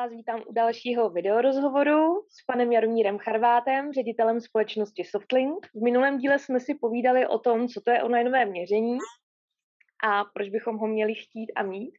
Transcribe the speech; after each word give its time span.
vás 0.00 0.10
vítám 0.10 0.42
u 0.46 0.52
dalšího 0.52 1.10
videorozhovoru 1.10 2.26
s 2.28 2.44
panem 2.46 2.72
Jaromírem 2.72 3.18
Charvátem, 3.18 3.92
ředitelem 3.92 4.40
společnosti 4.40 5.04
Softlink. 5.04 5.66
V 5.66 5.82
minulém 5.82 6.18
díle 6.18 6.38
jsme 6.38 6.60
si 6.60 6.74
povídali 6.74 7.26
o 7.26 7.38
tom, 7.38 7.68
co 7.68 7.80
to 7.80 7.90
je 7.90 8.02
onlineové 8.02 8.44
měření 8.44 8.98
a 10.04 10.24
proč 10.24 10.48
bychom 10.48 10.76
ho 10.76 10.86
měli 10.86 11.14
chtít 11.14 11.52
a 11.56 11.62
mít. 11.62 11.92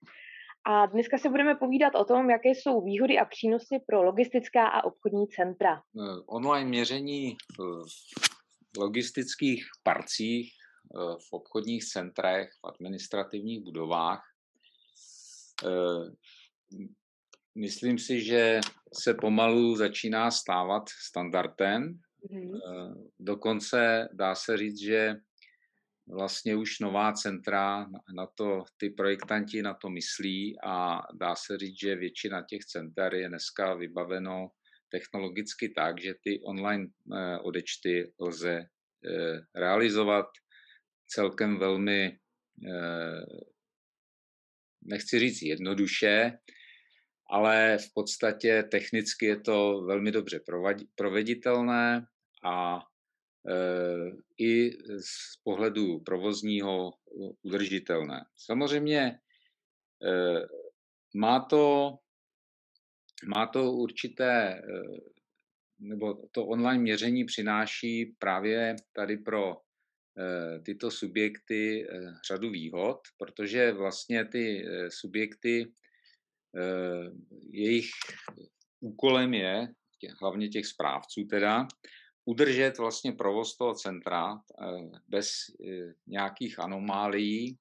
A 0.65 0.85
dneska 0.85 1.17
se 1.17 1.29
budeme 1.29 1.55
povídat 1.55 1.95
o 1.95 2.05
tom, 2.05 2.29
jaké 2.29 2.49
jsou 2.49 2.81
výhody 2.81 3.19
a 3.19 3.25
přínosy 3.25 3.79
pro 3.87 4.03
logistická 4.03 4.67
a 4.67 4.83
obchodní 4.83 5.27
centra. 5.27 5.75
Eh, 5.75 6.21
online 6.25 6.69
měření 6.69 7.35
v 7.57 8.77
logistických 8.77 9.65
parcích, 9.83 10.51
eh, 10.95 11.15
v 11.29 11.33
obchodních 11.33 11.83
centrech, 11.85 12.49
v 12.49 12.67
administrativních 12.67 13.63
budovách 13.63 14.21
eh, 15.65 16.11
myslím 17.55 17.99
si, 17.99 18.21
že 18.21 18.59
se 18.93 19.13
pomalu 19.13 19.75
začíná 19.75 20.31
stávat 20.31 20.89
standardem. 20.89 21.99
Mm-hmm. 22.31 23.09
Dokonce 23.19 24.09
dá 24.13 24.35
se 24.35 24.57
říct, 24.57 24.79
že 24.79 25.15
vlastně 26.07 26.55
už 26.55 26.79
nová 26.79 27.13
centra 27.13 27.85
na 28.15 28.27
to, 28.35 28.63
ty 28.77 28.89
projektanti 28.89 29.61
na 29.61 29.73
to 29.73 29.89
myslí 29.89 30.57
a 30.63 31.01
dá 31.13 31.35
se 31.35 31.57
říct, 31.57 31.79
že 31.79 31.95
většina 31.95 32.45
těch 32.49 32.65
center 32.65 33.13
je 33.13 33.29
dneska 33.29 33.73
vybaveno 33.73 34.49
technologicky 34.89 35.69
tak, 35.69 36.01
že 36.01 36.13
ty 36.23 36.41
online 36.43 36.87
eh, 37.13 37.37
odečty 37.37 38.13
lze 38.19 38.65
realizovat 39.55 40.25
celkem 41.07 41.57
velmi, 41.59 42.19
nechci 44.81 45.19
říct 45.19 45.41
jednoduše, 45.41 46.31
ale 47.31 47.77
v 47.77 47.93
podstatě 47.93 48.63
technicky 48.63 49.25
je 49.25 49.39
to 49.39 49.81
velmi 49.81 50.11
dobře 50.11 50.39
proveditelné 50.95 52.05
a 52.43 52.79
e, 52.79 53.55
i 54.37 54.71
z 54.99 55.37
pohledu 55.43 55.99
provozního 55.99 56.93
udržitelné. 57.41 58.25
Samozřejmě 58.35 58.99
e, 58.99 59.19
má 61.15 61.39
to, 61.39 61.95
má 63.35 63.47
to 63.47 63.71
určité, 63.71 64.53
e, 64.53 64.61
nebo 65.79 66.13
to 66.31 66.45
online 66.45 66.81
měření 66.81 67.25
přináší 67.25 68.15
právě 68.19 68.75
tady 68.93 69.17
pro 69.17 69.57
tyto 70.65 70.91
subjekty 70.91 71.87
řadu 72.27 72.49
výhod, 72.49 72.99
protože 73.17 73.71
vlastně 73.71 74.25
ty 74.25 74.65
subjekty 74.89 75.65
Eh, 75.65 75.80
jejich 77.51 77.89
úkolem 78.79 79.33
je, 79.33 79.67
hlavně 80.21 80.49
těch 80.49 80.65
správců 80.65 81.25
teda, 81.29 81.67
udržet 82.25 82.77
vlastně 82.77 83.11
provoz 83.11 83.57
toho 83.57 83.73
centra 83.73 84.33
eh, 84.33 84.99
bez 85.07 85.29
eh, 85.67 85.93
nějakých 86.07 86.59
anomálií 86.59 87.57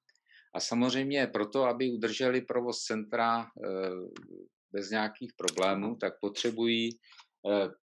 a 0.55 0.59
samozřejmě 0.59 1.27
proto, 1.27 1.63
aby 1.63 1.91
udrželi 1.91 2.41
provoz 2.41 2.83
centra 2.83 3.47
bez 4.71 4.89
nějakých 4.89 5.31
problémů, 5.37 5.95
tak 5.95 6.13
potřebují 6.21 6.99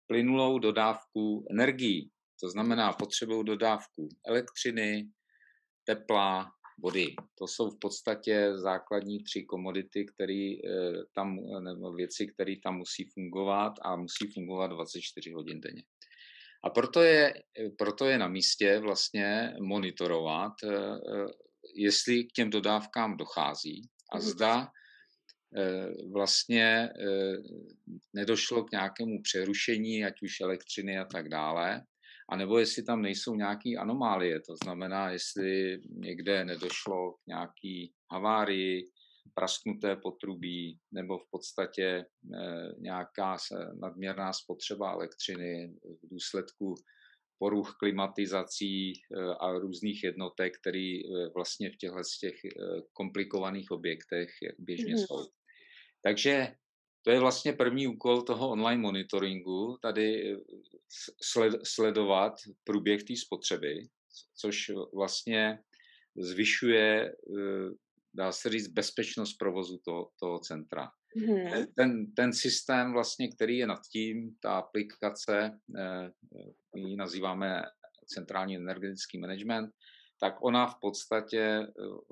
plynulou 0.06 0.58
dodávku 0.58 1.46
energií. 1.50 2.10
To 2.40 2.50
znamená, 2.50 2.92
potřebují 2.92 3.44
dodávku 3.44 4.08
elektřiny, 4.26 5.08
tepla, 5.84 6.50
vody. 6.82 7.14
To 7.38 7.46
jsou 7.46 7.70
v 7.70 7.78
podstatě 7.78 8.52
základní 8.54 9.22
tři 9.22 9.42
komodity, 9.42 10.06
které 10.14 10.52
eh, 10.54 10.92
tam, 11.14 11.36
nebo 11.64 11.92
věci, 11.92 12.26
které 12.26 12.54
tam 12.62 12.76
musí 12.76 13.04
fungovat 13.14 13.72
a 13.82 13.96
musí 13.96 14.32
fungovat 14.34 14.66
24 14.66 15.32
hodin 15.32 15.60
denně. 15.60 15.82
A 16.64 16.70
proto 16.70 17.02
je, 17.02 17.34
proto 17.78 18.06
je 18.06 18.18
na 18.18 18.28
místě 18.28 18.78
vlastně 18.78 19.54
monitorovat, 19.60 20.52
eh, 20.64 20.68
eh, 20.74 21.26
jestli 21.74 22.24
k 22.24 22.32
těm 22.32 22.50
dodávkám 22.50 23.16
dochází 23.16 23.88
a 24.12 24.16
mhm. 24.16 24.26
zda 24.26 24.68
vlastně 26.12 26.88
nedošlo 28.12 28.64
k 28.64 28.72
nějakému 28.72 29.22
přerušení, 29.22 30.04
ať 30.04 30.22
už 30.22 30.40
elektřiny 30.40 30.98
a 30.98 31.04
tak 31.04 31.28
dále, 31.28 31.82
a 32.28 32.36
nebo 32.36 32.58
jestli 32.58 32.82
tam 32.82 33.02
nejsou 33.02 33.34
nějaké 33.34 33.70
anomálie, 33.78 34.40
to 34.40 34.56
znamená, 34.64 35.10
jestli 35.10 35.80
někde 35.90 36.44
nedošlo 36.44 37.12
k 37.12 37.26
nějaký 37.26 37.92
havárii, 38.12 38.84
prasknuté 39.34 39.96
potrubí 39.96 40.78
nebo 40.92 41.18
v 41.18 41.30
podstatě 41.30 42.04
eh, 42.34 42.72
nějaká 42.78 43.36
nadměrná 43.80 44.32
spotřeba 44.32 44.92
elektřiny 44.92 45.74
v 46.02 46.08
důsledku 46.10 46.74
poruch 47.38 47.76
klimatizací 47.78 48.92
eh, 48.92 49.34
a 49.40 49.52
různých 49.52 50.04
jednotek, 50.04 50.52
které 50.60 50.98
eh, 50.98 51.28
vlastně 51.34 51.70
v 51.70 51.76
těchto 51.76 52.02
těch 52.20 52.34
komplikovaných 52.92 53.70
objektech 53.70 54.28
běžně 54.58 54.94
mm-hmm. 54.94 55.06
jsou. 55.06 55.30
Takže 56.02 56.54
to 57.02 57.10
je 57.10 57.20
vlastně 57.20 57.52
první 57.52 57.86
úkol 57.86 58.22
toho 58.22 58.50
online 58.50 58.82
monitoringu, 58.82 59.78
tady 59.82 60.36
sled, 61.22 61.54
sledovat 61.64 62.32
průběh 62.64 63.04
té 63.04 63.16
spotřeby, 63.16 63.88
což 64.36 64.70
vlastně 64.94 65.58
zvyšuje, 66.16 67.04
eh, 67.04 67.70
dá 68.14 68.32
se 68.32 68.48
říct, 68.48 68.68
bezpečnost 68.68 69.34
provozu 69.34 69.78
toho, 69.84 70.10
toho 70.20 70.38
centra. 70.38 70.90
Hmm. 71.16 71.66
Ten, 71.76 72.12
ten 72.12 72.32
systém, 72.32 72.92
vlastně, 72.92 73.28
který 73.28 73.58
je 73.58 73.66
nad 73.66 73.80
tím, 73.92 74.36
ta 74.42 74.58
aplikace, 74.58 75.58
eh, 75.78 76.10
my 76.76 76.90
ji 76.90 76.96
nazýváme 76.96 77.62
centrální 78.06 78.56
energetický 78.56 79.18
management, 79.18 79.70
tak 80.20 80.34
ona 80.42 80.66
v 80.66 80.74
podstatě 80.80 81.66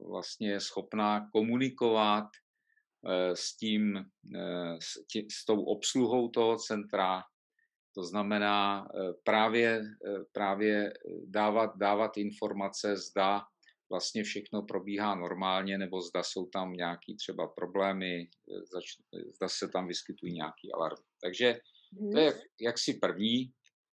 vlastně 0.08 0.50
je 0.50 0.60
schopná 0.60 1.28
komunikovat 1.32 2.24
s 3.34 3.56
tím, 3.56 4.04
s, 4.78 5.06
tí, 5.12 5.26
s 5.30 5.44
tou 5.44 5.64
obsluhou 5.64 6.28
toho 6.28 6.56
centra, 6.56 7.22
to 7.96 8.02
znamená 8.02 8.84
eh, 8.84 9.12
právě, 9.24 9.80
eh, 9.80 10.24
právě 10.32 10.92
dávat, 11.26 11.70
dávat 11.76 12.16
informace, 12.16 12.96
zda 12.96 13.42
vlastně 13.90 14.24
všechno 14.24 14.62
probíhá 14.62 15.14
normálně, 15.14 15.78
nebo 15.78 16.00
zda 16.00 16.22
jsou 16.22 16.46
tam 16.46 16.72
nějaké 16.72 17.14
třeba 17.18 17.48
problémy, 17.48 18.20
eh, 18.20 19.30
zda 19.36 19.48
se 19.48 19.68
tam 19.68 19.86
vyskytují 19.86 20.32
nějaký 20.32 20.72
alarm. 20.72 21.02
Takže 21.22 21.58
to 22.12 22.18
je 22.18 22.30
mhm. 22.30 22.40
jaksi 22.60 22.94
první, 22.94 23.52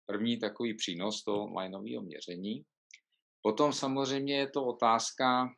první 0.07 0.39
takový 0.39 0.75
přínos 0.75 1.25
toho 1.25 1.45
onlineového 1.45 2.03
měření. 2.03 2.63
Potom 3.43 3.73
samozřejmě 3.73 4.39
je 4.39 4.51
to 4.51 4.65
otázka 4.65 5.49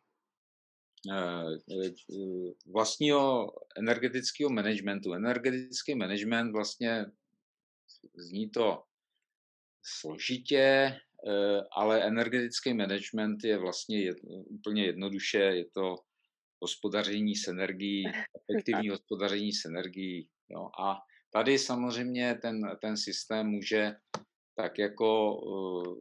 vlastního 2.66 3.52
energetického 3.78 4.50
managementu. 4.50 5.12
Energetický 5.12 5.94
management 5.94 6.52
vlastně 6.52 7.06
Zní 8.14 8.50
to 8.50 8.82
složitě, 9.82 11.00
eh, 11.28 11.60
ale 11.72 12.06
energetický 12.06 12.74
management 12.74 13.44
je 13.44 13.58
vlastně 13.58 14.02
jed, 14.02 14.16
úplně 14.46 14.84
jednoduše, 14.84 15.38
je 15.38 15.64
to 15.64 15.96
hospodaření 16.62 17.36
s 17.36 17.48
energií, 17.48 18.04
efektivní 18.40 18.88
hospodaření 18.88 19.52
s 19.52 19.64
energií. 19.64 20.28
Jo. 20.48 20.70
A 20.80 20.96
tady 21.32 21.58
samozřejmě 21.58 22.34
ten, 22.42 22.60
ten 22.80 22.96
systém 22.96 23.46
může 23.46 23.92
tak 24.56 24.78
jako 24.78 25.40
eh, 25.46 26.00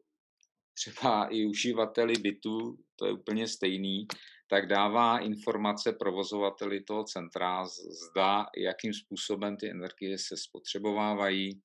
třeba 0.73 1.27
i 1.27 1.45
uživateli 1.45 2.13
bytu, 2.13 2.77
to 2.95 3.05
je 3.05 3.13
úplně 3.13 3.47
stejný, 3.47 4.07
tak 4.49 4.67
dává 4.67 5.19
informace 5.19 5.93
provozovateli 5.93 6.83
toho 6.83 7.03
centra, 7.03 7.65
zda, 7.65 8.45
jakým 8.57 8.93
způsobem 8.93 9.57
ty 9.57 9.69
energie 9.69 10.17
se 10.17 10.37
spotřebovávají, 10.37 11.61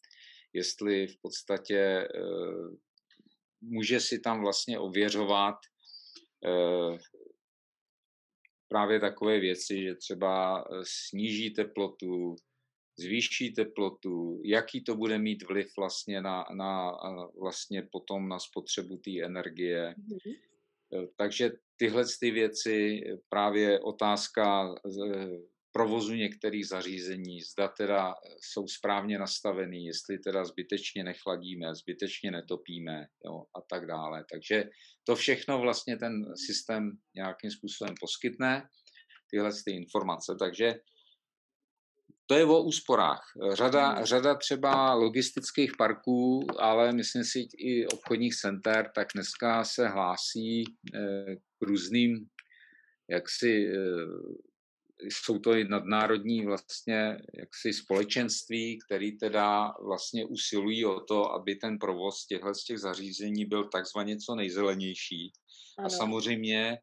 jestli 0.53 1.07
v 1.07 1.17
podstatě 1.23 1.79
eh, 1.79 2.09
může 3.61 4.01
si 4.01 4.21
tam 4.21 4.41
vlastně 4.41 4.79
ověřovat 4.79 5.55
eh, 6.47 6.99
právě 8.69 9.01
takové 9.01 9.41
věci, 9.41 9.83
že 9.83 9.95
třeba 9.95 10.61
eh, 10.61 10.81
sníží 10.83 11.51
teplotu, 11.51 12.37
zvýší 12.99 13.53
teplotu, 13.53 14.41
jaký 14.45 14.85
to 14.85 14.97
bude 14.97 15.19
mít 15.19 15.43
vliv 15.49 15.67
vlastně 15.79 16.23
na, 16.23 16.45
na 16.57 16.93
vlastně 17.41 17.83
potom 17.93 18.29
na 18.29 18.39
spotřebu 18.39 18.97
té 18.97 19.25
energie. 19.25 19.95
Mm-hmm. 19.99 20.54
Takže 21.17 21.51
tyhle 21.77 22.05
ty 22.21 22.31
věci, 22.31 23.01
právě 23.29 23.81
otázka 23.81 24.75
provozu 25.73 26.15
některých 26.15 26.67
zařízení, 26.67 27.41
zda 27.41 27.69
teda 27.69 28.15
jsou 28.41 28.67
správně 28.69 29.19
nastavený, 29.19 29.87
jestli 29.87 30.19
teda 30.19 30.45
zbytečně 30.45 31.05
nechladíme, 31.05 31.75
zbytečně 31.75 32.31
netopíme 32.31 33.07
jo, 33.27 33.45
a 33.57 33.61
tak 33.71 33.87
dále. 33.87 34.25
Takže 34.33 34.65
to 35.07 35.17
všechno 35.17 35.61
vlastně 35.61 35.97
ten 35.97 36.13
systém 36.47 36.91
nějakým 37.15 37.51
způsobem 37.51 37.95
poskytne, 38.01 38.63
tyhle 39.31 39.51
ty 39.65 39.73
informace. 39.73 40.37
Takže 40.39 40.75
to 42.27 42.35
je 42.35 42.45
o 42.45 42.63
úsporách. 42.63 43.23
Řada, 43.53 43.89
hmm. 43.89 44.05
řada 44.05 44.35
třeba 44.35 44.95
logistických 44.95 45.73
parků, 45.79 46.47
ale 46.59 46.93
myslím 46.93 47.25
si 47.25 47.47
i 47.59 47.87
obchodních 47.87 48.37
center, 48.37 48.91
tak 48.95 49.09
dneska 49.15 49.65
se 49.65 49.89
hlásí 49.89 50.65
k 51.59 51.67
různým 51.67 52.27
jaksi 53.11 53.69
jsou 55.03 55.39
to 55.39 55.55
i 55.55 55.69
nadnárodní 55.69 56.47
vlastně 56.47 57.17
jaksi 57.39 57.73
společenství, 57.73 58.79
který 58.87 59.19
teda 59.19 59.73
vlastně 59.85 60.27
usilují 60.27 60.85
o 60.85 61.01
to, 61.01 61.33
aby 61.33 61.55
ten 61.55 61.79
provoz 61.79 62.27
těchto 62.27 62.55
z 62.55 62.65
těch 62.65 62.79
zařízení 62.79 63.45
byl 63.45 63.69
takzvaně 63.69 64.17
co 64.17 64.35
nejzelenější. 64.35 65.33
Ano. 65.79 65.87
A 65.87 65.89
samozřejmě 65.89 66.79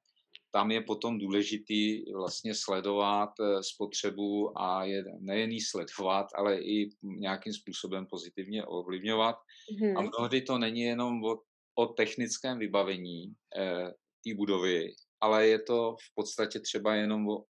tam 0.52 0.72
je 0.72 0.82
potom 0.82 1.20
důležitý 1.20 2.12
vlastně 2.14 2.56
sledovat 2.56 3.30
eh, 3.40 3.64
spotřebu 3.64 4.60
a 4.62 4.84
je 4.84 5.04
nejen 5.20 5.52
sledovat, 5.70 6.28
ale 6.36 6.62
i 6.62 6.90
nějakým 7.04 7.54
způsobem 7.54 8.06
pozitivně 8.06 8.66
ovlivňovat. 8.66 9.36
Hmm. 9.82 9.98
A 9.98 10.02
mnohdy 10.02 10.42
to 10.42 10.58
není 10.58 10.82
jenom 10.82 11.24
o, 11.24 11.38
o 11.76 11.86
technickém 11.86 12.60
vybavení 12.60 13.34
eh, 13.58 13.92
té 14.24 14.36
budovy, 14.36 14.94
ale 15.22 15.48
je 15.48 15.60
to 15.60 15.96
v 16.00 16.16
podstatě 16.16 16.60
třeba 16.60 16.96
jenom 16.96 17.30
o 17.30 17.44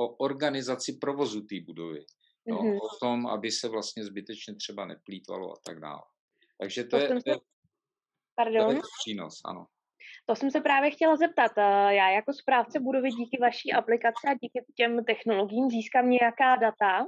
o 0.00 0.16
organizaci 0.16 0.92
provozu 0.92 1.40
té 1.40 1.60
budovy. 1.60 2.04
No, 2.48 2.56
mm-hmm. 2.56 2.76
O 2.76 2.98
tom, 3.00 3.26
aby 3.26 3.50
se 3.50 3.68
vlastně 3.68 4.04
zbytečně 4.04 4.54
třeba 4.54 4.86
neplýtvalo 4.86 5.52
a 5.52 5.56
tak 5.64 5.80
dále. 5.80 6.02
Takže 6.60 6.84
to, 6.84 6.90
to 6.90 6.96
je, 6.96 7.08
to, 7.08 7.30
je, 7.30 7.36
Pardon? 8.34 8.66
to 8.66 8.72
je 8.72 8.82
přínos, 9.02 9.40
ano. 9.44 9.66
To 10.30 10.36
jsem 10.36 10.50
se 10.50 10.60
právě 10.60 10.90
chtěla 10.90 11.16
zeptat. 11.16 11.52
Eh, 11.58 11.94
já 11.94 12.10
jako 12.10 12.32
správce 12.32 12.80
budovy 12.80 13.10
díky 13.10 13.38
vaší 13.40 13.72
aplikaci 13.72 14.26
a 14.26 14.34
díky 14.34 14.64
těm 14.76 15.04
technologiím 15.04 15.70
získám 15.70 16.10
nějaká 16.10 16.56
data, 16.56 17.06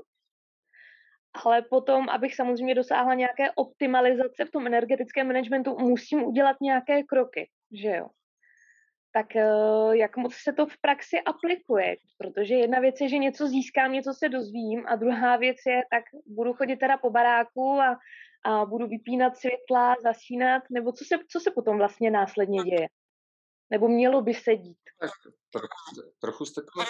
ale 1.45 1.63
potom, 1.63 2.09
abych 2.09 2.35
samozřejmě 2.35 2.75
dosáhla 2.75 3.15
nějaké 3.15 3.51
optimalizace 3.55 4.45
v 4.45 4.51
tom 4.51 4.67
energetickém 4.67 5.27
managementu, 5.27 5.79
musím 5.79 6.23
udělat 6.23 6.57
nějaké 6.61 7.03
kroky, 7.03 7.51
že 7.83 7.89
jo? 7.89 8.09
tak 9.15 9.37
eh, 9.37 9.97
jak 9.97 10.17
moc 10.17 10.35
se 10.35 10.53
to 10.53 10.67
v 10.67 10.81
praxi 10.81 11.21
aplikuje? 11.21 11.97
Protože 12.19 12.55
jedna 12.55 12.81
věc 12.81 13.01
je, 13.01 13.09
že 13.09 13.19
něco 13.19 13.47
získám, 13.47 13.93
něco 13.93 14.15
se 14.15 14.29
dozvím 14.29 14.85
a 14.87 14.97
druhá 14.97 15.37
věc 15.37 15.57
je, 15.67 15.83
tak 15.91 16.05
budu 16.27 16.53
chodit 16.53 16.77
teda 16.77 16.99
po 16.99 17.11
baráku 17.11 17.81
a, 17.81 17.99
a 18.45 18.65
budu 18.65 18.87
vypínat 18.87 19.37
světla, 19.37 19.97
zasínat, 20.03 20.63
nebo 20.71 20.93
co 20.93 21.05
se, 21.05 21.17
co 21.29 21.41
se 21.41 21.51
potom 21.51 21.77
vlastně 21.77 22.11
následně 22.11 22.63
děje? 22.63 22.89
Nebo 23.73 23.89
mělo 23.89 24.23
by 24.23 24.35
se 24.35 24.57
dít? 24.57 24.79
trochu, 25.51 26.11
trochu 26.21 26.45
jste 26.45 26.61
to 26.61 26.85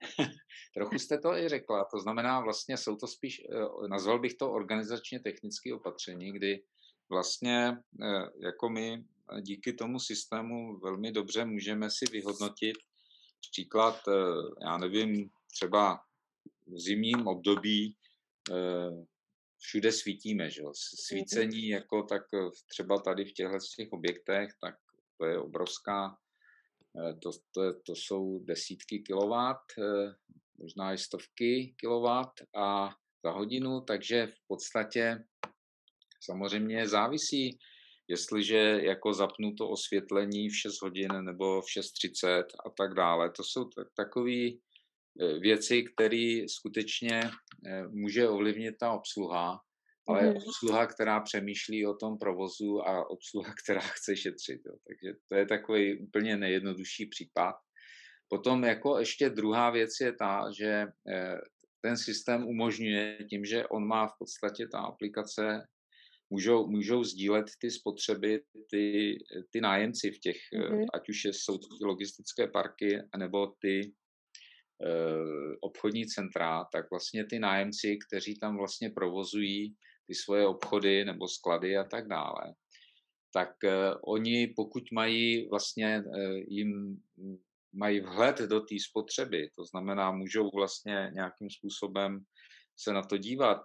Trochu 0.74 0.98
jste 0.98 1.18
to 1.18 1.36
i 1.36 1.48
řekla, 1.48 1.84
to 1.84 2.00
znamená 2.00 2.40
vlastně 2.40 2.76
jsou 2.76 2.96
to 2.96 3.06
spíš, 3.06 3.40
eh, 3.40 3.88
nazval 3.88 4.18
bych 4.18 4.34
to 4.34 4.52
organizačně 4.52 5.20
technické 5.20 5.74
opatření, 5.74 6.32
kdy 6.32 6.64
vlastně 7.10 7.76
eh, 8.02 8.30
jako 8.38 8.68
my 8.68 9.04
díky 9.40 9.72
tomu 9.72 9.98
systému 9.98 10.78
velmi 10.78 11.12
dobře 11.12 11.44
můžeme 11.44 11.90
si 11.90 12.04
vyhodnotit 12.12 12.76
příklad, 13.50 14.00
eh, 14.08 14.12
já 14.64 14.78
nevím, 14.78 15.30
třeba 15.52 16.00
v 16.66 16.80
zimním 16.80 17.26
období 17.26 17.96
eh, 18.52 19.06
všude 19.58 19.92
svítíme, 19.92 20.50
že 20.50 20.62
jo? 20.62 20.72
Svícení 20.74 21.62
mhm. 21.62 21.70
jako 21.70 22.02
tak 22.02 22.22
třeba 22.70 22.98
tady 22.98 23.24
v 23.24 23.32
těchto 23.32 23.58
těch 23.76 23.92
objektech, 23.92 24.50
tak 24.60 24.74
to 25.18 25.26
je 25.26 25.38
obrovská, 25.38 26.16
to, 27.22 27.30
to, 27.54 27.80
to 27.86 27.92
jsou 27.96 28.38
desítky 28.44 28.98
kilowatt, 28.98 29.64
možná 30.58 30.92
i 30.92 30.98
stovky 30.98 31.74
kilowatt 31.76 32.32
a 32.56 32.90
za 33.24 33.30
hodinu, 33.30 33.80
takže 33.80 34.26
v 34.26 34.46
podstatě 34.46 35.24
samozřejmě 36.20 36.88
závisí 36.88 37.58
jestliže 38.08 38.56
jako 38.82 39.14
zapnu 39.14 39.54
to 39.54 39.68
osvětlení 39.68 40.48
v 40.48 40.56
6 40.56 40.82
hodin 40.82 41.24
nebo 41.24 41.60
v 41.62 41.64
6.30 41.64 42.44
a 42.66 42.70
tak 42.70 42.94
dále. 42.94 43.30
To 43.30 43.44
jsou 43.44 43.70
takové 43.96 44.46
e, 44.46 44.58
věci, 45.40 45.84
které 45.94 46.44
skutečně 46.48 47.20
může 47.88 48.28
ovlivnit 48.28 48.74
ta 48.80 48.92
obsluha, 48.92 49.60
ale 50.08 50.22
mm. 50.22 50.36
obsluha, 50.36 50.86
která 50.86 51.20
přemýšlí 51.20 51.86
o 51.86 51.94
tom 51.94 52.18
provozu 52.18 52.80
a 52.80 53.10
obsluha, 53.10 53.54
která 53.64 53.80
chce 53.80 54.16
šetřit. 54.16 54.60
Jo. 54.66 54.72
Takže 54.86 55.18
to 55.28 55.34
je 55.34 55.46
takový 55.46 55.98
úplně 55.98 56.36
nejjednodušší 56.36 57.06
případ. 57.06 57.54
Potom 58.28 58.64
jako 58.64 58.98
ještě 58.98 59.30
druhá 59.30 59.70
věc 59.70 59.90
je 60.00 60.12
ta, 60.12 60.50
že 60.58 60.68
e, 60.68 60.86
ten 61.80 61.96
systém 61.96 62.46
umožňuje 62.46 63.18
tím, 63.30 63.44
že 63.44 63.66
on 63.66 63.86
má 63.86 64.06
v 64.06 64.12
podstatě 64.18 64.66
ta 64.72 64.78
aplikace 64.78 65.66
můžou, 66.30 66.66
můžou 66.66 67.04
sdílet 67.04 67.46
ty 67.60 67.70
spotřeby, 67.70 68.40
ty, 68.70 69.14
ty 69.50 69.60
nájemci 69.60 70.10
v 70.10 70.18
těch, 70.18 70.36
mm-hmm. 70.54 70.86
ať 70.94 71.08
už 71.08 71.24
jsou 71.24 71.58
to 71.58 71.66
ty 71.78 71.84
logistické 71.84 72.48
parky, 72.48 72.98
nebo 73.16 73.46
ty 73.60 73.92
uh, 74.84 75.54
obchodní 75.60 76.06
centra, 76.06 76.64
tak 76.72 76.90
vlastně 76.90 77.26
ty 77.26 77.38
nájemci, 77.38 77.98
kteří 78.08 78.38
tam 78.38 78.56
vlastně 78.56 78.90
provozují 78.90 79.76
ty 80.08 80.14
svoje 80.14 80.46
obchody 80.46 81.04
nebo 81.04 81.28
sklady 81.28 81.76
a 81.76 81.84
tak 81.84 82.08
dále, 82.08 82.54
tak 83.32 83.50
uh, 83.64 83.70
oni 84.14 84.46
pokud 84.56 84.82
mají 84.92 85.48
vlastně 85.48 86.02
uh, 86.06 86.36
jim 86.48 86.96
mají 87.72 88.00
vhled 88.00 88.38
do 88.38 88.60
té 88.60 88.74
spotřeby, 88.90 89.50
to 89.56 89.64
znamená, 89.64 90.12
můžou 90.12 90.50
vlastně 90.54 91.10
nějakým 91.14 91.50
způsobem 91.50 92.24
se 92.80 92.92
na 92.92 93.02
to 93.02 93.16
dívat. 93.16 93.60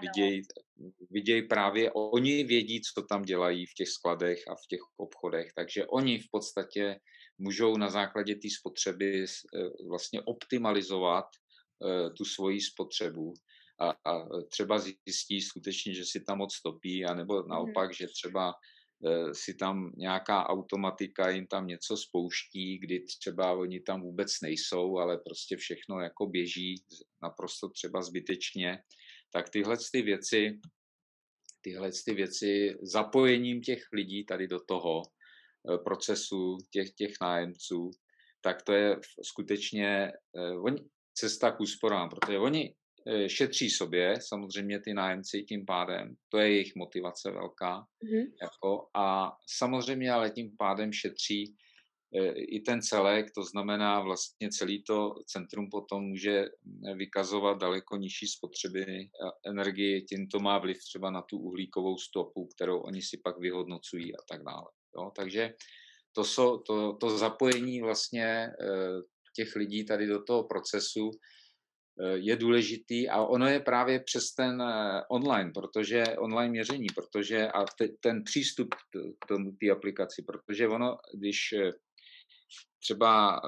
Vidějí, 0.00 0.42
viděj 1.10 1.42
právě, 1.42 1.92
oni 1.92 2.44
vědí, 2.44 2.80
co 2.80 3.02
tam 3.02 3.22
dělají 3.22 3.66
v 3.66 3.74
těch 3.74 3.88
skladech 3.88 4.38
a 4.48 4.54
v 4.54 4.66
těch 4.68 4.80
obchodech, 4.96 5.52
takže 5.56 5.86
oni 5.86 6.18
v 6.18 6.26
podstatě 6.30 7.00
můžou 7.38 7.76
na 7.76 7.90
základě 7.90 8.34
té 8.34 8.48
spotřeby 8.60 9.24
eh, 9.24 9.86
vlastně 9.88 10.22
optimalizovat 10.22 11.24
eh, 11.24 12.10
tu 12.10 12.24
svoji 12.24 12.60
spotřebu 12.60 13.34
a, 13.80 13.90
a 13.90 14.28
třeba 14.50 14.78
zjistí 14.78 15.40
skutečně, 15.40 15.94
že 15.94 16.04
si 16.04 16.20
tam 16.20 16.38
moc 16.38 16.62
topí, 16.62 17.04
anebo 17.04 17.34
mhm. 17.34 17.48
naopak, 17.48 17.94
že 17.94 18.06
třeba 18.06 18.52
Eh, 19.06 19.34
si 19.34 19.54
tam 19.54 19.92
nějaká 19.96 20.46
automatika 20.46 21.30
jim 21.30 21.46
tam 21.46 21.66
něco 21.66 21.96
spouští, 21.96 22.78
kdy 22.78 23.04
třeba 23.04 23.52
oni 23.52 23.80
tam 23.80 24.02
vůbec 24.02 24.40
nejsou, 24.42 24.98
ale 24.98 25.18
prostě 25.18 25.56
všechno 25.56 26.00
jako 26.00 26.26
běží 26.26 26.74
naprosto 27.22 27.68
třeba 27.68 28.02
zbytečně, 28.02 28.78
tak 29.32 29.50
tyhle 29.50 29.76
ty 29.92 30.02
věci, 30.02 30.58
tyhle 31.60 31.90
ty 32.04 32.14
věci 32.14 32.78
zapojením 32.82 33.62
těch 33.62 33.82
lidí 33.92 34.24
tady 34.24 34.48
do 34.48 34.60
toho 34.60 35.02
eh, 35.06 35.78
procesu, 35.78 36.56
těch, 36.70 36.90
těch 36.90 37.12
nájemců, 37.20 37.90
tak 38.40 38.62
to 38.62 38.72
je 38.72 38.96
skutečně 39.22 40.12
eh, 40.36 40.74
cesta 41.14 41.50
k 41.50 41.60
úsporám, 41.60 42.08
protože 42.08 42.38
oni 42.38 42.64
E, 42.64 42.87
šetří 43.26 43.70
sobě, 43.70 44.14
samozřejmě 44.20 44.80
ty 44.80 44.94
nájemci 44.94 45.42
tím 45.42 45.66
pádem, 45.66 46.14
to 46.28 46.38
je 46.38 46.52
jejich 46.52 46.76
motivace 46.76 47.30
velká, 47.30 47.80
mm-hmm. 47.80 48.32
jako, 48.42 48.88
a 48.96 49.32
samozřejmě 49.46 50.12
ale 50.12 50.30
tím 50.30 50.56
pádem 50.58 50.92
šetří 50.92 51.44
e, 51.44 52.32
i 52.32 52.60
ten 52.60 52.82
celek, 52.82 53.26
to 53.34 53.42
znamená 53.42 54.00
vlastně 54.00 54.48
celý 54.50 54.82
to 54.82 55.14
centrum 55.26 55.70
potom 55.70 56.04
může 56.04 56.44
vykazovat 56.94 57.58
daleko 57.58 57.96
nižší 57.96 58.26
spotřeby 58.26 59.08
energie, 59.46 60.00
tím 60.00 60.28
to 60.28 60.38
má 60.38 60.58
vliv 60.58 60.78
třeba 60.78 61.10
na 61.10 61.22
tu 61.22 61.38
uhlíkovou 61.38 61.98
stopu, 61.98 62.46
kterou 62.46 62.80
oni 62.80 63.02
si 63.02 63.20
pak 63.24 63.38
vyhodnocují 63.38 64.16
a 64.16 64.20
tak 64.30 64.44
dále. 64.44 64.66
Jo? 64.96 65.10
Takže 65.16 65.54
to, 66.12 66.24
so, 66.24 66.62
to, 66.66 66.96
to 66.96 67.18
zapojení 67.18 67.80
vlastně 67.80 68.24
e, 68.24 68.52
těch 69.36 69.56
lidí 69.56 69.84
tady 69.84 70.06
do 70.06 70.22
toho 70.22 70.44
procesu 70.44 71.10
je 72.14 72.36
důležitý 72.36 73.08
a 73.08 73.22
ono 73.22 73.46
je 73.46 73.60
právě 73.60 74.00
přes 74.00 74.34
ten 74.34 74.62
eh, 74.62 75.02
online, 75.10 75.50
protože 75.54 76.04
online 76.18 76.50
měření, 76.50 76.86
protože 76.94 77.48
a 77.48 77.64
te, 77.78 77.88
ten 78.00 78.24
přístup 78.24 78.74
k 79.20 79.26
tomu 79.28 79.52
té 79.60 79.70
aplikaci, 79.70 80.22
protože 80.22 80.68
ono, 80.68 80.96
když 81.14 81.52
eh, 81.52 81.72
třeba 82.82 83.40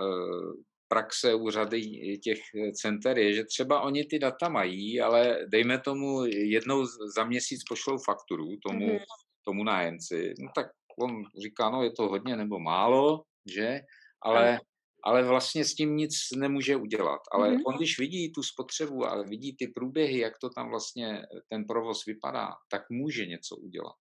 praxe 0.88 1.34
úřady 1.34 1.80
těch 2.18 2.38
center 2.74 3.18
je, 3.18 3.32
že 3.32 3.44
třeba 3.44 3.80
oni 3.80 4.04
ty 4.04 4.18
data 4.18 4.48
mají, 4.48 5.00
ale 5.00 5.46
dejme 5.46 5.80
tomu 5.80 6.24
jednou 6.24 6.86
za 7.14 7.24
měsíc 7.24 7.62
pošlou 7.68 7.98
fakturu 7.98 8.56
tomu, 8.66 8.88
mm-hmm. 8.88 9.04
tomu 9.44 9.64
nájemci, 9.64 10.34
no 10.38 10.50
tak 10.54 10.66
on 10.98 11.22
říká, 11.42 11.70
no 11.70 11.82
je 11.82 11.90
to 11.90 12.08
hodně 12.08 12.36
nebo 12.36 12.58
málo, 12.58 13.22
že, 13.46 13.80
ale 14.22 14.60
ale 15.04 15.24
vlastně 15.24 15.64
s 15.64 15.74
tím 15.74 15.96
nic 15.96 16.12
nemůže 16.36 16.76
udělat. 16.76 17.20
Ale 17.32 17.50
mm-hmm. 17.50 17.62
on, 17.66 17.76
když 17.76 17.98
vidí 17.98 18.32
tu 18.32 18.42
spotřebu 18.42 19.06
a 19.06 19.22
vidí 19.22 19.56
ty 19.56 19.68
průběhy, 19.68 20.18
jak 20.18 20.32
to 20.40 20.48
tam 20.50 20.70
vlastně 20.70 21.22
ten 21.48 21.64
provoz 21.64 22.04
vypadá, 22.06 22.48
tak 22.70 22.82
může 22.90 23.26
něco 23.26 23.56
udělat. 23.56 23.96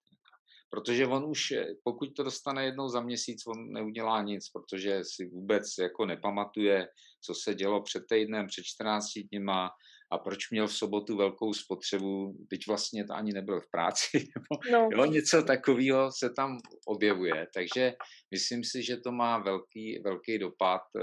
Protože 0.69 1.07
on 1.07 1.23
už, 1.25 1.53
pokud 1.83 2.09
to 2.15 2.23
dostane 2.23 2.65
jednou 2.65 2.89
za 2.89 3.01
měsíc, 3.01 3.47
on 3.47 3.71
neudělá 3.71 4.21
nic, 4.21 4.49
protože 4.49 4.99
si 5.03 5.25
vůbec 5.25 5.63
jako 5.79 6.05
nepamatuje, 6.05 6.87
co 7.25 7.33
se 7.43 7.55
dělo 7.55 7.83
před 7.83 8.03
týdnem, 8.09 8.47
před 8.47 8.63
14 8.63 9.05
dněma, 9.31 9.69
a 10.11 10.17
proč 10.17 10.51
měl 10.51 10.67
v 10.67 10.73
sobotu 10.73 11.17
velkou 11.17 11.53
spotřebu, 11.53 12.37
teď 12.49 12.59
vlastně 12.67 13.05
to 13.05 13.13
ani 13.13 13.33
nebyl 13.33 13.61
v 13.61 13.71
práci, 13.71 14.17
nebo 14.35 14.61
No, 14.71 14.89
jo, 14.91 15.05
něco 15.05 15.43
takového 15.43 16.11
se 16.11 16.29
tam 16.29 16.57
objevuje. 16.87 17.47
Takže 17.53 17.93
myslím 18.31 18.63
si, 18.63 18.83
že 18.83 18.97
to 18.97 19.11
má 19.11 19.37
velký, 19.37 20.01
velký 20.03 20.39
dopad 20.39 20.81
eh, 20.97 21.01